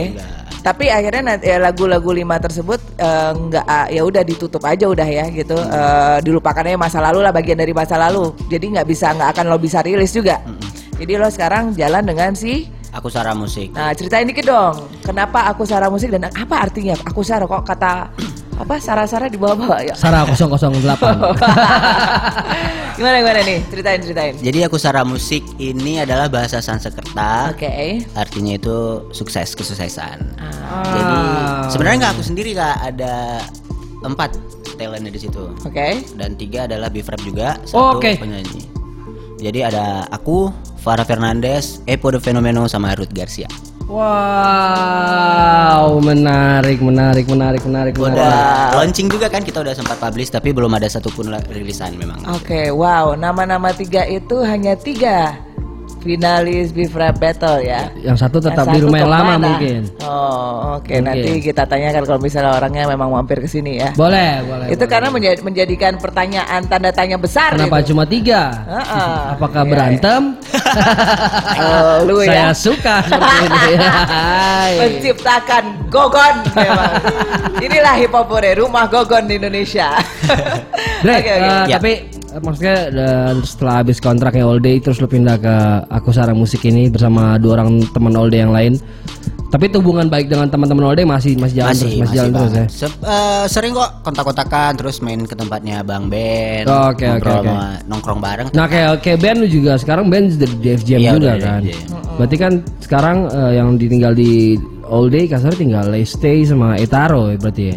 [0.57, 5.07] Tapi akhirnya nanti ya, lagu-lagu lima tersebut eh, nggak ah, ya udah ditutup aja udah
[5.07, 5.55] ya gitu.
[5.55, 8.35] Eh, dilupakannya masa lalu lah bagian dari masa lalu.
[8.51, 10.43] Jadi nggak bisa nggak akan lo bisa rilis juga.
[10.99, 14.89] Jadi lo sekarang jalan dengan si aku Sarah musik Nah, ceritain dikit dong.
[15.03, 18.09] Kenapa aku Sarah musik dan apa artinya aku Sarah kok kata
[18.57, 19.93] apa Sarah-Sarah di bawah-bawah ya?
[19.93, 20.33] Sarah 008.
[22.97, 23.61] gimana gimana nih?
[23.69, 24.33] Ceritain ceritain.
[24.41, 28.01] jadi aku Sarah musik ini adalah bahasa Sanskerta Oke.
[28.17, 31.17] artinya itu sukses kesuksesan Ah, jadi
[31.69, 33.45] sebenarnya nggak aku sendiri kak ada
[34.01, 34.41] empat
[34.77, 36.01] talentnya di situ Oke.
[36.17, 38.17] dan tiga adalah beef rap juga satu Oke.
[38.17, 38.65] penyanyi
[39.37, 40.49] jadi ada aku
[40.81, 43.47] Farah Fernandez Epo de Fenomeno sama Ruth Garcia
[43.87, 44.03] Wow,
[46.03, 48.19] menarik, menarik, menarik, menarik, menarik.
[48.19, 52.67] udah launching juga kan kita udah sempat publish tapi belum ada satupun rilisan memang Oke,
[52.67, 53.15] wow.
[53.15, 55.39] Nama-nama tiga itu hanya tiga
[55.99, 57.89] finalis Beef Rap Battle ya.
[57.97, 59.45] Yang satu tetap Yang di satu rumah yang lama ke mana?
[59.47, 59.81] mungkin.
[59.99, 60.87] Oh, oke.
[60.87, 61.01] Mungkin.
[61.03, 63.89] Nanti kita tanyakan kalau misalnya orangnya memang mampir ke sini ya.
[63.93, 64.65] Boleh, boleh.
[64.67, 64.87] Itu boleh.
[64.87, 67.53] karena menjadi- menjadikan pertanyaan tanda tanya besar.
[67.53, 67.91] Kenapa gitu.
[67.91, 68.41] cuma tiga?
[68.63, 69.17] Heeh.
[69.33, 70.21] Apakah Iya, berantem?
[71.57, 72.53] Oh, lu Saya ya.
[72.53, 73.87] suka seperti ini.
[74.13, 74.71] Hai.
[74.77, 76.91] Menciptakan gogon memang.
[77.57, 79.97] Inilah hip hop rumah gogon di Indonesia.
[81.01, 81.41] Dre, Oke, oke.
[81.41, 81.77] eh, Ya.
[81.77, 81.91] tapi
[82.37, 85.55] maksudnya eh, setelah habis kontraknya All Day terus lu pindah ke
[85.89, 88.75] Aku Sarah Musik ini bersama dua orang teman All Day yang lain.
[89.47, 92.65] Tapi itu hubungan baik dengan teman-teman Olde masih masih jalan terus, masih, jalan terus ya.
[92.67, 96.67] Se- eh, sering kok kontak-kontakan terus main ke tempatnya Bang Ben.
[96.67, 97.47] Oh, oke, oke, ngobrol oke.
[97.47, 98.47] sama- nongkrong bareng.
[98.51, 101.61] Nah kayak kayak band lu juga sekarang band di DFJM Iya, juga udah kan.
[102.19, 102.53] Berarti kan
[102.83, 107.75] sekarang eh, yang ditinggal di All Day kasar tinggal Stay sama Etaro ya berarti ya.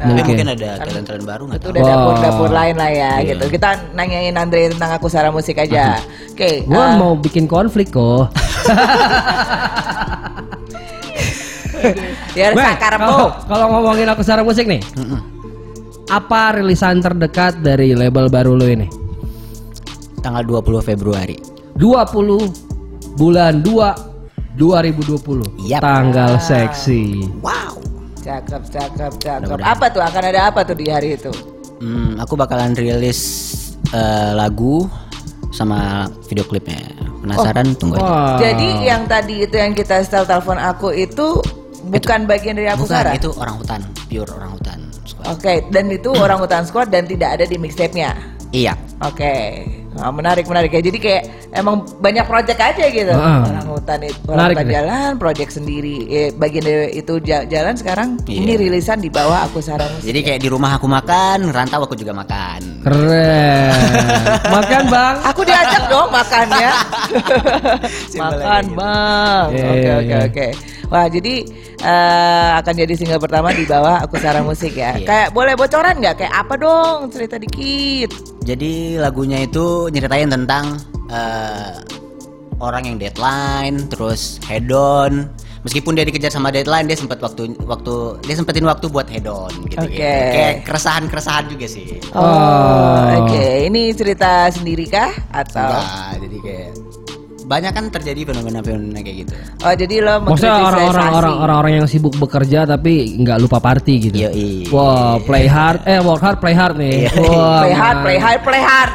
[0.00, 0.24] Nah, mungkin.
[0.24, 0.24] Mungkin.
[0.24, 1.72] Tapi mungkin ada talent-talent baru nggak Itu tahu.
[1.72, 1.92] udah Wow.
[1.92, 3.28] dapur-dapur lain lah ya Iya.
[3.30, 3.44] gitu.
[3.50, 6.00] Kita nanyain Andre tentang aku Sarah musik aja.
[6.30, 6.64] Oke.
[6.64, 8.32] Gua eh, mau bikin konflik kok.
[12.32, 13.06] ya Bang, sakarmu.
[13.06, 14.80] kalau kalau ngomongin aku secara musik nih,
[16.08, 18.88] apa rilisan terdekat dari label baru lo ini?
[20.20, 21.36] Tanggal 20 Februari.
[21.76, 25.64] 20 bulan 2 2020.
[25.64, 25.80] Yap.
[25.80, 27.24] Tanggal seksi.
[27.40, 27.79] Wow.
[28.20, 29.58] Cakep, cakep, cakep.
[29.64, 30.02] Apa tuh?
[30.04, 31.32] Akan ada apa tuh di hari itu?
[31.80, 33.20] Hmm, aku bakalan rilis
[33.96, 34.84] eh, lagu
[35.50, 36.78] sama video klipnya.
[37.20, 37.76] Penasaran?
[37.76, 38.04] Tunggu aja.
[38.04, 38.36] Wah.
[38.40, 41.40] Jadi yang tadi itu yang kita setel telepon aku itu
[41.88, 43.12] bukan bagian dari aku Bukan, Sarah.
[43.16, 44.78] itu orang hutan, pure orang hutan.
[45.28, 48.39] Oke, dan itu orang hutan squad dan tidak ada di mixtape-nya.
[48.50, 48.74] Iya.
[49.00, 50.78] Oke, Nah, menarik menarik ya.
[50.78, 53.10] Jadi kayak emang banyak project aja gitu.
[53.10, 53.42] Ah.
[53.42, 55.96] Orang hutan itu, orang Menarik hutan jalan, project sendiri.
[56.06, 58.38] Eh, bagian dari itu ja- jalan sekarang Iya.
[58.38, 59.90] ini rilisan di bawah aku sarang.
[59.98, 62.86] Jadi kayak di rumah aku makan, rantau aku juga makan.
[62.86, 63.74] Keren.
[64.54, 65.14] Makan bang.
[65.26, 66.70] Aku diajak dong makannya.
[68.22, 68.78] Makan gitu.
[68.78, 69.44] bang.
[69.50, 70.18] Iya, Oke iya, oke iya.
[70.24, 70.46] oke.
[70.90, 71.46] Wah jadi
[71.80, 74.98] eh, akan jadi single pertama di bawah aku sarang musik ya.
[74.98, 75.06] Iya.
[75.06, 76.14] Kayak boleh bocoran nggak?
[76.18, 76.96] Kayak apa dong?
[77.08, 78.10] Cerita dikit.
[78.42, 81.78] Jadi lagunya itu nyeritain tentang eh,
[82.58, 85.30] orang yang deadline, terus head on.
[85.60, 89.52] Meskipun dia dikejar sama deadline, dia sempat waktu waktu dia sempetin waktu buat head on
[89.68, 89.84] gitu.
[89.84, 90.00] Oke.
[90.32, 92.00] Kayak keresahan-keresahan juga sih.
[92.16, 93.28] Oh, Oh.
[93.28, 93.44] oke.
[93.68, 95.68] Ini cerita sendiri kah atau?
[95.68, 96.70] Enggak, jadi kayak
[97.50, 99.34] banyak kan terjadi fenomena-fenomena kayak gitu.
[99.66, 104.16] Oh jadi lo Maksudnya orang-orang orang orang-orang yang sibuk bekerja tapi nggak lupa party gitu.
[104.30, 104.70] Yoi.
[104.70, 107.10] Wah, play hard, eh work hard, play hard nih.
[107.18, 108.92] Wah, play hard, play hard, play hard.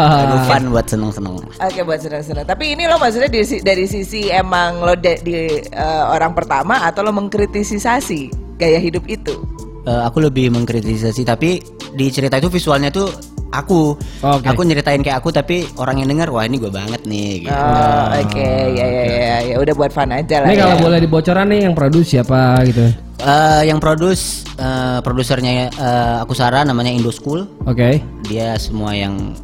[0.00, 1.36] Aduh fun buat seneng-seneng.
[1.60, 2.48] Oke buat senang-senang.
[2.48, 6.88] Tapi ini lo maksudnya dari, si- dari sisi emang lo de- di eh, orang pertama
[6.88, 9.36] atau lo mengkritisisasi gaya hidup itu?
[9.84, 11.60] Eh, aku lebih mengkritisasi tapi
[11.92, 13.12] di cerita itu visualnya tuh
[13.48, 14.44] aku Oke.
[14.44, 17.54] aku nyeritain kayak aku tapi orang yang denger wah ini gue banget nih gitu.
[17.54, 20.48] Oh, oke, ya ya ya ya udah buat fun aja lah.
[20.52, 20.62] Ini ya.
[20.68, 22.86] kalau boleh dibocoran nih yang produce siapa gitu.
[23.18, 27.98] Eh, yang produce eh, produsernya eh, aku Sarah namanya Indo School Oke.
[28.30, 29.34] dia semua yang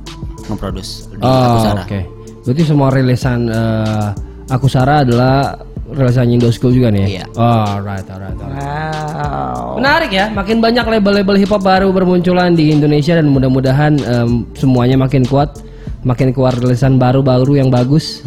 [0.46, 2.00] ngeproduce di aku Oh, Sarah oke.
[2.46, 4.08] Berarti semua rilisan eh,
[4.52, 5.56] Aku Sarah adalah
[5.94, 7.08] rilisan Indo School juga nih ya?
[7.08, 7.24] Iya.
[7.38, 8.60] Oh, alright, alright, alright.
[8.60, 9.78] Wow.
[9.78, 14.98] Menarik ya, makin banyak label-label hip hop baru bermunculan di Indonesia dan mudah-mudahan em, semuanya
[14.98, 15.62] makin kuat,
[16.02, 18.22] makin keluar rilisan baru-baru yang bagus.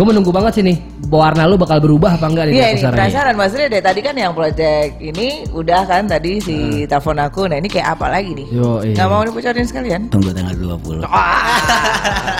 [0.00, 0.80] Gue menunggu banget sih nih,
[1.12, 4.16] warna lu bakal berubah apa enggak nih Iya di ini penasaran maksudnya dari tadi kan
[4.16, 7.44] yang project ini udah kan tadi si telepon aku.
[7.44, 8.48] Nah ini kayak apa lagi nih?
[8.48, 8.96] Yo, iya.
[8.96, 10.08] Gak mau dibocorin sekalian?
[10.08, 11.04] tunggu tanggal 20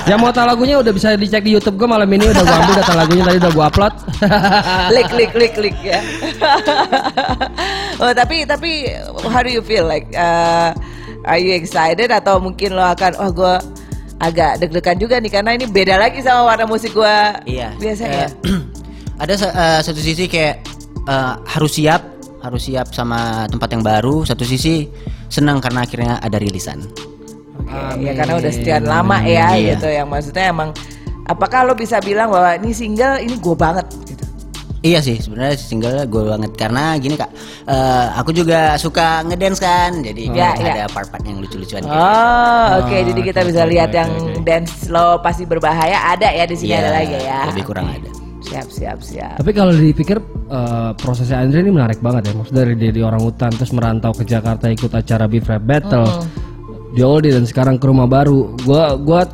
[0.09, 2.75] Yang mau tahu lagunya udah bisa dicek di YouTube gue malam ini udah gue ambil
[2.81, 3.95] data lagunya tadi udah gue upload.
[4.97, 6.01] klik klik klik klik ya.
[8.09, 8.89] oh tapi tapi
[9.29, 10.73] how do you feel like uh,
[11.29, 13.55] are you excited atau mungkin lo akan oh gue
[14.21, 17.17] agak deg-degan juga nih karena ini beda lagi sama warna musik gue
[17.49, 17.73] Iya.
[17.81, 18.29] biasanya.
[18.29, 18.61] Eh,
[19.23, 20.61] ada eh, satu sisi kayak
[21.09, 22.03] eh, harus siap,
[22.45, 24.23] harus siap sama tempat yang baru.
[24.23, 24.87] Satu sisi
[25.33, 26.85] senang karena akhirnya ada rilisan.
[27.65, 29.77] Oke, ya karena udah sekian lama ya Iya.
[29.79, 30.75] gitu yang maksudnya emang
[31.25, 33.87] apakah lo bisa bilang bahwa ini single ini gue banget.
[34.81, 37.29] Iya sih, sebenarnya single gue banget karena gini kak,
[37.69, 40.73] eh, aku juga suka ngedance kan, jadi kayak iya.
[40.73, 41.85] ada part-part yang lucu-lucuan.
[41.85, 43.09] Oh, kayak oke.
[43.13, 44.41] Jadi kita oke, bisa oke, lihat oke, yang oke.
[44.41, 46.65] dance slow pasti berbahaya ada ya di gitu.
[46.65, 47.41] sini ada lagi ya.
[47.53, 48.11] Lebih kurang ada.
[48.41, 49.37] Siap, siap, siap.
[49.37, 50.17] Tapi kalau dipikir
[50.49, 52.41] eh, prosesnya Andre ini menarik banget ya.
[52.41, 56.09] Maksudnya dari dari orang hutan terus merantau ke Jakarta ikut acara Beef Rap Battle
[56.97, 58.57] di Oldie dan sekarang ke rumah baru.
[58.65, 59.29] Gua gua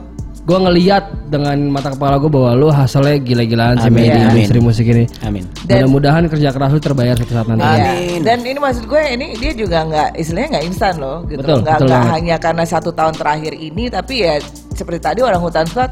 [0.46, 4.30] gua ngeliat dengan mata kepala gue bahwa lu hasilnya gila-gilaan sih di amin.
[4.30, 5.02] industri musik ini.
[5.20, 5.42] Amin.
[5.60, 7.66] Dan- Mudah-mudahan kerja keras lu terbayar suatu saat nanti.
[7.66, 8.22] Amin.
[8.22, 11.42] Dan ini maksud gue ini dia juga nggak istilahnya nggak instan loh gitu.
[11.42, 12.12] Betul, nggak betul banget.
[12.12, 14.38] hanya karena satu tahun terakhir ini tapi ya
[14.70, 15.90] seperti tadi orang hutan squad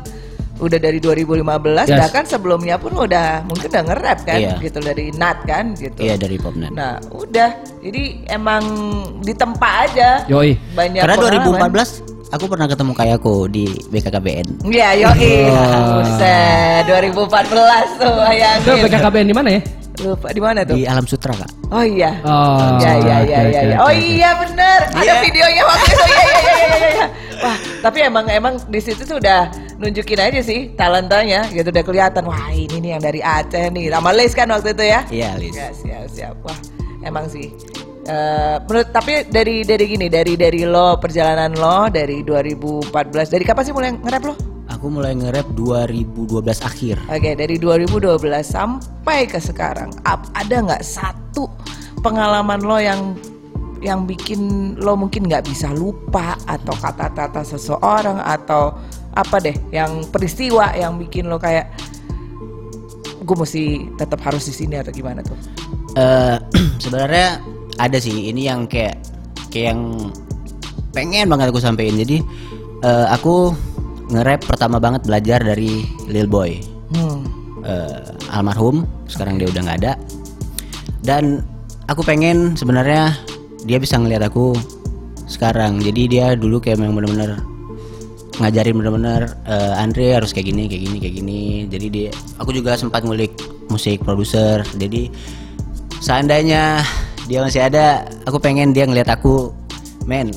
[0.55, 1.43] udah dari 2015
[1.85, 1.99] Yes.
[1.99, 4.55] bahkan sebelumnya pun udah mungkin udah nge-rap kan Iya.
[4.63, 5.99] gitu dari Nat kan gitu.
[5.99, 6.71] Iya dari Popnet.
[6.71, 7.51] Nah, udah.
[7.83, 8.63] Jadi emang
[9.19, 10.23] ditempa aja.
[10.31, 10.55] Yoi.
[10.73, 11.75] Banyak Karena pengalaman.
[11.75, 13.65] 2014 aku pernah ketemu kayakku di
[13.95, 14.67] BKKBN.
[14.67, 15.35] Iya, yoi.
[16.03, 18.83] Buset, 2014 tuh Itu bayangin.
[18.83, 19.63] BKKBN di mana ya?
[20.03, 20.75] Lupa di mana tuh?
[20.75, 21.51] Di Alam Sutra kak.
[21.71, 22.19] Oh iya.
[22.27, 23.63] Oh, ya ya ya oke, ya.
[23.63, 23.77] ya.
[23.79, 24.79] Oh iya bener.
[24.91, 26.03] Ada videonya waktu itu.
[26.03, 26.91] Iya iya iya iya iya.
[26.99, 27.07] iya.
[27.45, 32.27] Wah, tapi emang emang di situ tuh udah nunjukin aja sih talentanya, gitu udah kelihatan.
[32.27, 33.95] Wah, ini nih yang dari Aceh nih.
[33.95, 35.01] Sama Les kan waktu itu ya?
[35.13, 35.55] Iya, Lis.
[35.55, 36.35] Ya, siap, siap.
[36.43, 36.59] Wah,
[37.07, 37.55] emang sih.
[38.05, 43.63] Eh, menurut tapi dari dari gini, dari dari lo perjalanan lo dari 2014, dari kapan
[43.65, 44.35] sih mulai nge-rap lo?
[44.69, 47.01] Aku mulai nge-rap 2012 akhir.
[47.09, 51.49] Oke, dari 2012 sampai ke sekarang, ada nggak satu
[52.05, 53.17] pengalaman lo yang
[53.81, 58.77] yang bikin lo mungkin nggak bisa lupa atau kata-kata seseorang atau
[59.17, 61.73] apa deh, yang peristiwa yang bikin lo kayak
[63.25, 65.37] gue mesti tetap harus di sini atau gimana tuh?
[65.97, 66.37] Eh
[66.85, 68.99] sebenarnya ada sih ini yang kayak
[69.51, 69.81] kayak yang
[70.95, 71.99] pengen banget aku sampein.
[71.99, 72.23] Jadi
[72.83, 73.55] eh, aku
[74.15, 76.61] nge-rap pertama banget belajar dari Lil Boy.
[76.95, 77.25] Hmm.
[77.65, 79.93] Eh, almarhum, sekarang dia udah nggak ada.
[81.05, 81.41] Dan
[81.89, 83.17] aku pengen sebenarnya
[83.65, 84.53] dia bisa ngeliat aku
[85.25, 85.81] sekarang.
[85.81, 87.41] Jadi dia dulu kayak memang bener-bener
[88.35, 91.41] ngajarin bener-bener eh, Andre harus kayak gini, kayak gini, kayak gini.
[91.71, 93.33] Jadi dia, aku juga sempat ngulik
[93.73, 94.61] musik produser.
[94.77, 95.09] Jadi
[96.05, 96.85] seandainya
[97.25, 99.53] dia masih ada, aku pengen dia ngeliat aku,
[100.05, 100.29] men,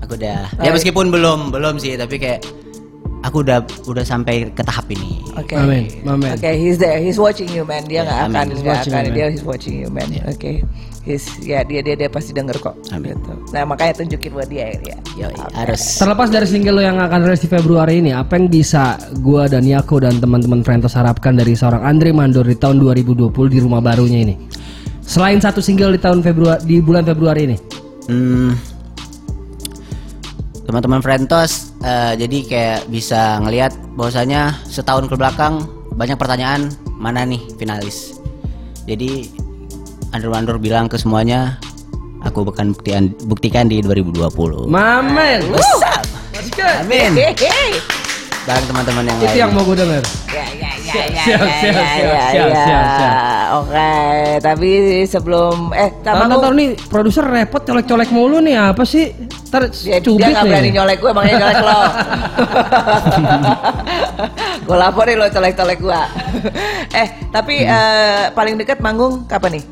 [0.00, 0.48] aku udah.
[0.58, 2.40] Ya meskipun belum, belum sih, tapi kayak
[3.20, 5.20] aku udah udah sampai ke tahap ini.
[5.36, 5.54] Oke.
[5.54, 6.32] Amin, amin.
[6.32, 7.84] Oke, he's there, he's watching you man.
[7.84, 8.34] Dia Ya, nggak amin.
[8.34, 10.08] akan, nggak watching akan you, dia he's watching you man.
[10.24, 10.62] Oke,
[11.04, 12.74] he's ya dia dia dia pasti denger kok.
[12.88, 13.12] Amin.
[13.12, 13.32] Gitu.
[13.52, 14.96] Nah makanya tunjukin buat dia ya.
[15.18, 15.52] Yoi, Oke.
[15.52, 15.82] harus.
[15.98, 19.66] Terlepas dari single lo yang akan rilis di Februari ini, apa yang bisa gua dan
[19.66, 24.24] Yako dan teman-teman Frentos harapkan dari seorang Andre Mandor di tahun 2020 di rumah barunya
[24.24, 24.36] ini?
[25.08, 27.56] Selain satu single di tahun Februari di bulan Februari ini.
[28.12, 28.52] Hmm,
[30.68, 35.64] teman-teman Frentos eh, jadi kayak bisa ngelihat bahwasanya setahun ke belakang
[35.96, 36.68] banyak pertanyaan
[37.00, 38.20] mana nih finalis.
[38.84, 39.32] Jadi
[40.12, 41.56] Andrew Mandor bilang ke semuanya
[42.20, 44.68] aku akan buktikan buktikan di 2020.
[44.68, 45.40] Mamen.
[46.84, 47.10] Amin.
[48.44, 49.40] Bareng teman-teman yang Itu lain.
[49.40, 50.02] yang mau gue denger.
[50.32, 50.57] Ya
[50.90, 52.58] ya ya ya Siap, ya siap, ya siap, ya siap, ya.
[52.58, 53.14] siap, siap.
[53.50, 53.90] Oke,
[54.38, 54.70] tapi
[55.04, 59.12] sebelum eh Tahu sama tahu nih produser repot colek-colek mulu nih apa sih?
[59.48, 60.70] Ntar dia, dia cubit nggak berani nih.
[60.74, 61.78] nyolek gue, makanya nyolek lo.
[64.64, 66.00] gue laporin lo colek-colek gue.
[66.92, 67.70] eh, tapi Hmm.
[67.70, 69.62] eh, paling dekat manggung kapan nih?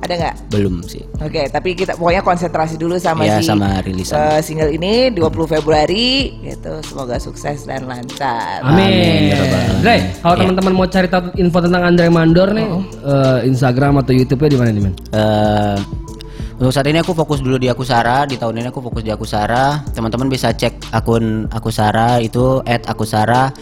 [0.00, 0.34] Ada nggak?
[0.48, 1.04] Belum sih.
[1.20, 4.16] Oke, tapi kita pokoknya konsentrasi dulu sama Iya, si sama rilisan.
[4.16, 6.72] eh, single ini 20 Februari gitu.
[6.82, 8.64] Semoga sukses dan lancar.
[8.64, 9.28] Amin.
[9.28, 9.80] ya Rabbal Alamin.
[9.80, 10.40] Dre, kalau Iya.
[10.42, 12.82] teman-teman mau cari tahu info tentang Andre Mandor nih, Oh.
[12.82, 14.94] eh, Instagram atau YouTube-nya di mana nih, Men?
[15.12, 15.76] Eh,
[16.56, 18.24] untuk saat ini aku fokus dulu di Akusara.
[18.24, 19.84] Di tahun ini aku fokus di Akusara.
[19.92, 23.52] Teman-teman bisa cek akun Akusara itu @akusara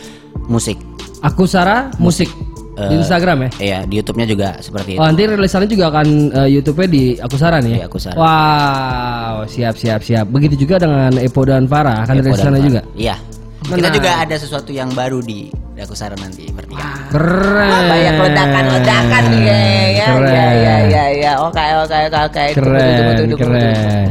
[0.47, 0.79] musik.
[1.19, 2.31] Aku Sarah Musik
[2.79, 3.51] di Eh, Instagram ya.
[3.59, 5.01] Iya, di YouTube-nya juga seperti itu.
[5.03, 7.79] Oh, nanti rilisannya juga akan eh, YouTube-nya di Aku Sarah nih ya.
[7.83, 8.17] Di Aku Sarah.
[8.17, 10.27] Wow, siap siap siap.
[10.31, 12.81] Begitu juga dengan Epo dan Farah akan rilisannya juga.
[12.95, 13.17] Iya.
[13.59, 13.99] Kita Menarik.
[13.99, 17.11] juga ada sesuatu yang baru di di Akusara nanti bertiga.
[17.11, 17.69] Keren.
[17.69, 20.31] Wah, banyak ledakan-ledakan nih ya, ya, Keren.
[20.31, 21.33] ya, ya, ya, ya.
[21.43, 22.45] Oke, oke, oke, oke.
[22.55, 23.59] Keren, tunggu, tunggu, tunggu.
[23.59, 24.11] keren.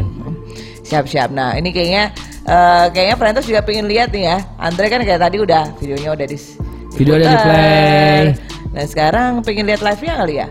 [0.83, 1.29] Siap, siap.
[1.31, 2.11] Nah, ini kayaknya,
[2.43, 4.37] eh, kayaknya Frentos juga pengen lihat nih ya.
[4.55, 6.37] Andre kan kayak tadi udah videonya udah di
[6.97, 7.45] Video udah diputar.
[7.45, 8.21] di-play.
[8.73, 10.47] Nah, sekarang pengen lihat live-nya kali ya?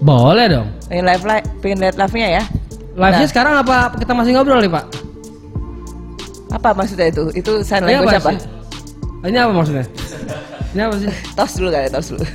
[0.00, 0.66] Boleh dong.
[0.86, 2.44] Pengen live, live pengen lihat live-nya ya?
[2.92, 3.30] Live-nya Nah.
[3.30, 4.84] sekarang apa kita masih ngobrol nih, Pak?
[6.52, 7.32] Apa maksudnya itu?
[7.32, 8.30] Itu sign language apa?
[8.34, 8.40] sih?
[9.22, 9.84] Ini apa maksudnya?
[10.72, 11.08] Ini apa sih?
[11.38, 12.24] Tos dulu kali, tos dulu.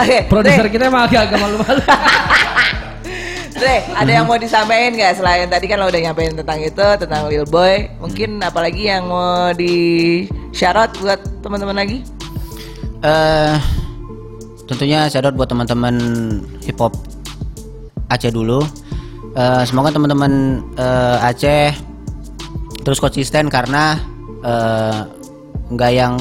[0.00, 1.80] Oke, Produser Dre, kita emang agak-agak malu-malu.
[3.54, 7.30] Dre, ada yang mau disampaikan nggak selain tadi kan lo udah nyampein tentang itu, tentang
[7.30, 7.86] Lil Boy.
[8.02, 9.74] Mungkin apalagi yang mau di
[10.50, 12.02] syarat buat teman-teman lagi?
[13.06, 13.54] Eh
[14.66, 15.94] tentunya shout out buat teman-teman
[16.66, 16.98] hip hop
[18.10, 18.66] Aceh dulu.
[19.38, 21.70] Eh, semoga teman-teman eh, Aceh
[22.82, 24.02] terus konsisten karena
[24.42, 24.98] eh,
[25.70, 26.18] nggak yang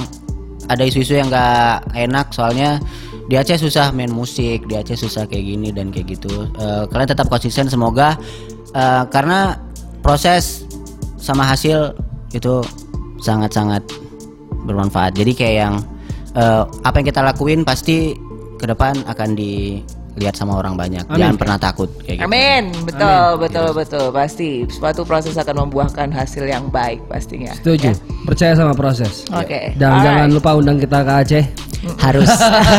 [0.70, 2.78] ada isu-isu yang nggak enak soalnya
[3.32, 6.48] di Aceh susah main musik, di Aceh susah kayak gini dan kayak gitu.
[6.60, 8.20] Eh, kalian tetap konsisten semoga
[8.76, 9.56] eh, karena
[10.04, 10.68] proses
[11.16, 11.96] sama hasil
[12.36, 12.60] itu
[13.24, 13.84] sangat-sangat
[14.68, 15.16] bermanfaat.
[15.16, 15.76] Jadi kayak yang
[16.36, 18.16] eh, apa yang kita lakuin pasti
[18.60, 19.36] ke depan akan
[20.14, 21.04] dilihat sama orang banyak.
[21.10, 21.18] Amin.
[21.20, 22.26] Jangan pernah takut kayak gitu.
[22.30, 24.52] Amin, betul, betul, betul, pasti.
[24.70, 27.54] Suatu proses akan membuahkan hasil yang baik pastinya.
[27.58, 27.92] Setuju.
[27.92, 27.96] Ya.
[28.24, 29.26] Percaya sama proses.
[29.34, 29.74] Oke.
[29.76, 30.06] Dan Alright.
[30.06, 31.46] jangan lupa undang kita ke Aceh.
[32.00, 32.32] Harus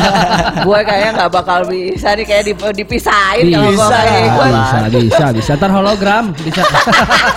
[0.66, 4.78] gue kayaknya nggak bakal bisa nih kayak dip- dipisahin kalau gue Bisa, kayak gue bisa,
[4.88, 5.50] bisa, bisa.
[5.60, 6.62] Ntar hologram, bisa.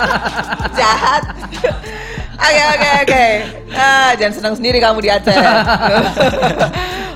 [0.80, 1.22] jahat.
[2.38, 3.24] Oke oke oke.
[3.74, 5.34] Ah jangan senang sendiri kamu di Aceh.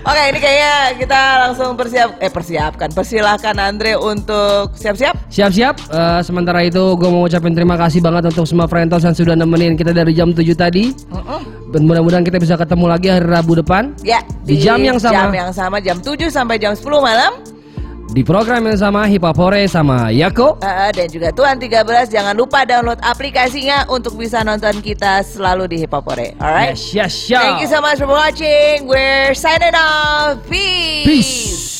[0.03, 2.91] Oke, ini kayaknya kita langsung persiap eh persiapkan.
[2.91, 5.15] Persilahkan Andre untuk siap-siap.
[5.31, 5.79] Siap-siap.
[5.79, 9.79] Eh, sementara itu gue mau ucapin terima kasih banget untuk semua Frentos yang sudah nemenin
[9.79, 10.91] kita dari jam 7 tadi.
[11.71, 13.95] Dan mudah-mudahan kita bisa ketemu lagi hari Rabu depan.
[14.03, 15.15] Ya, Di jam yang sama.
[15.15, 17.39] Jam yang sama jam 7 sampai jam 10 malam.
[18.13, 20.61] Di program yang sama Hipapore sama Yako.
[20.61, 25.77] Uh, Dan juga Tuan 13 Jangan lupa download aplikasinya Untuk bisa nonton kita selalu di
[25.81, 26.77] Hipapore Alright?
[26.77, 28.85] Yes, yes, yes Thank you so much for watching.
[28.85, 30.45] We're signing off.
[30.45, 31.09] Peace.
[31.09, 31.73] Peace.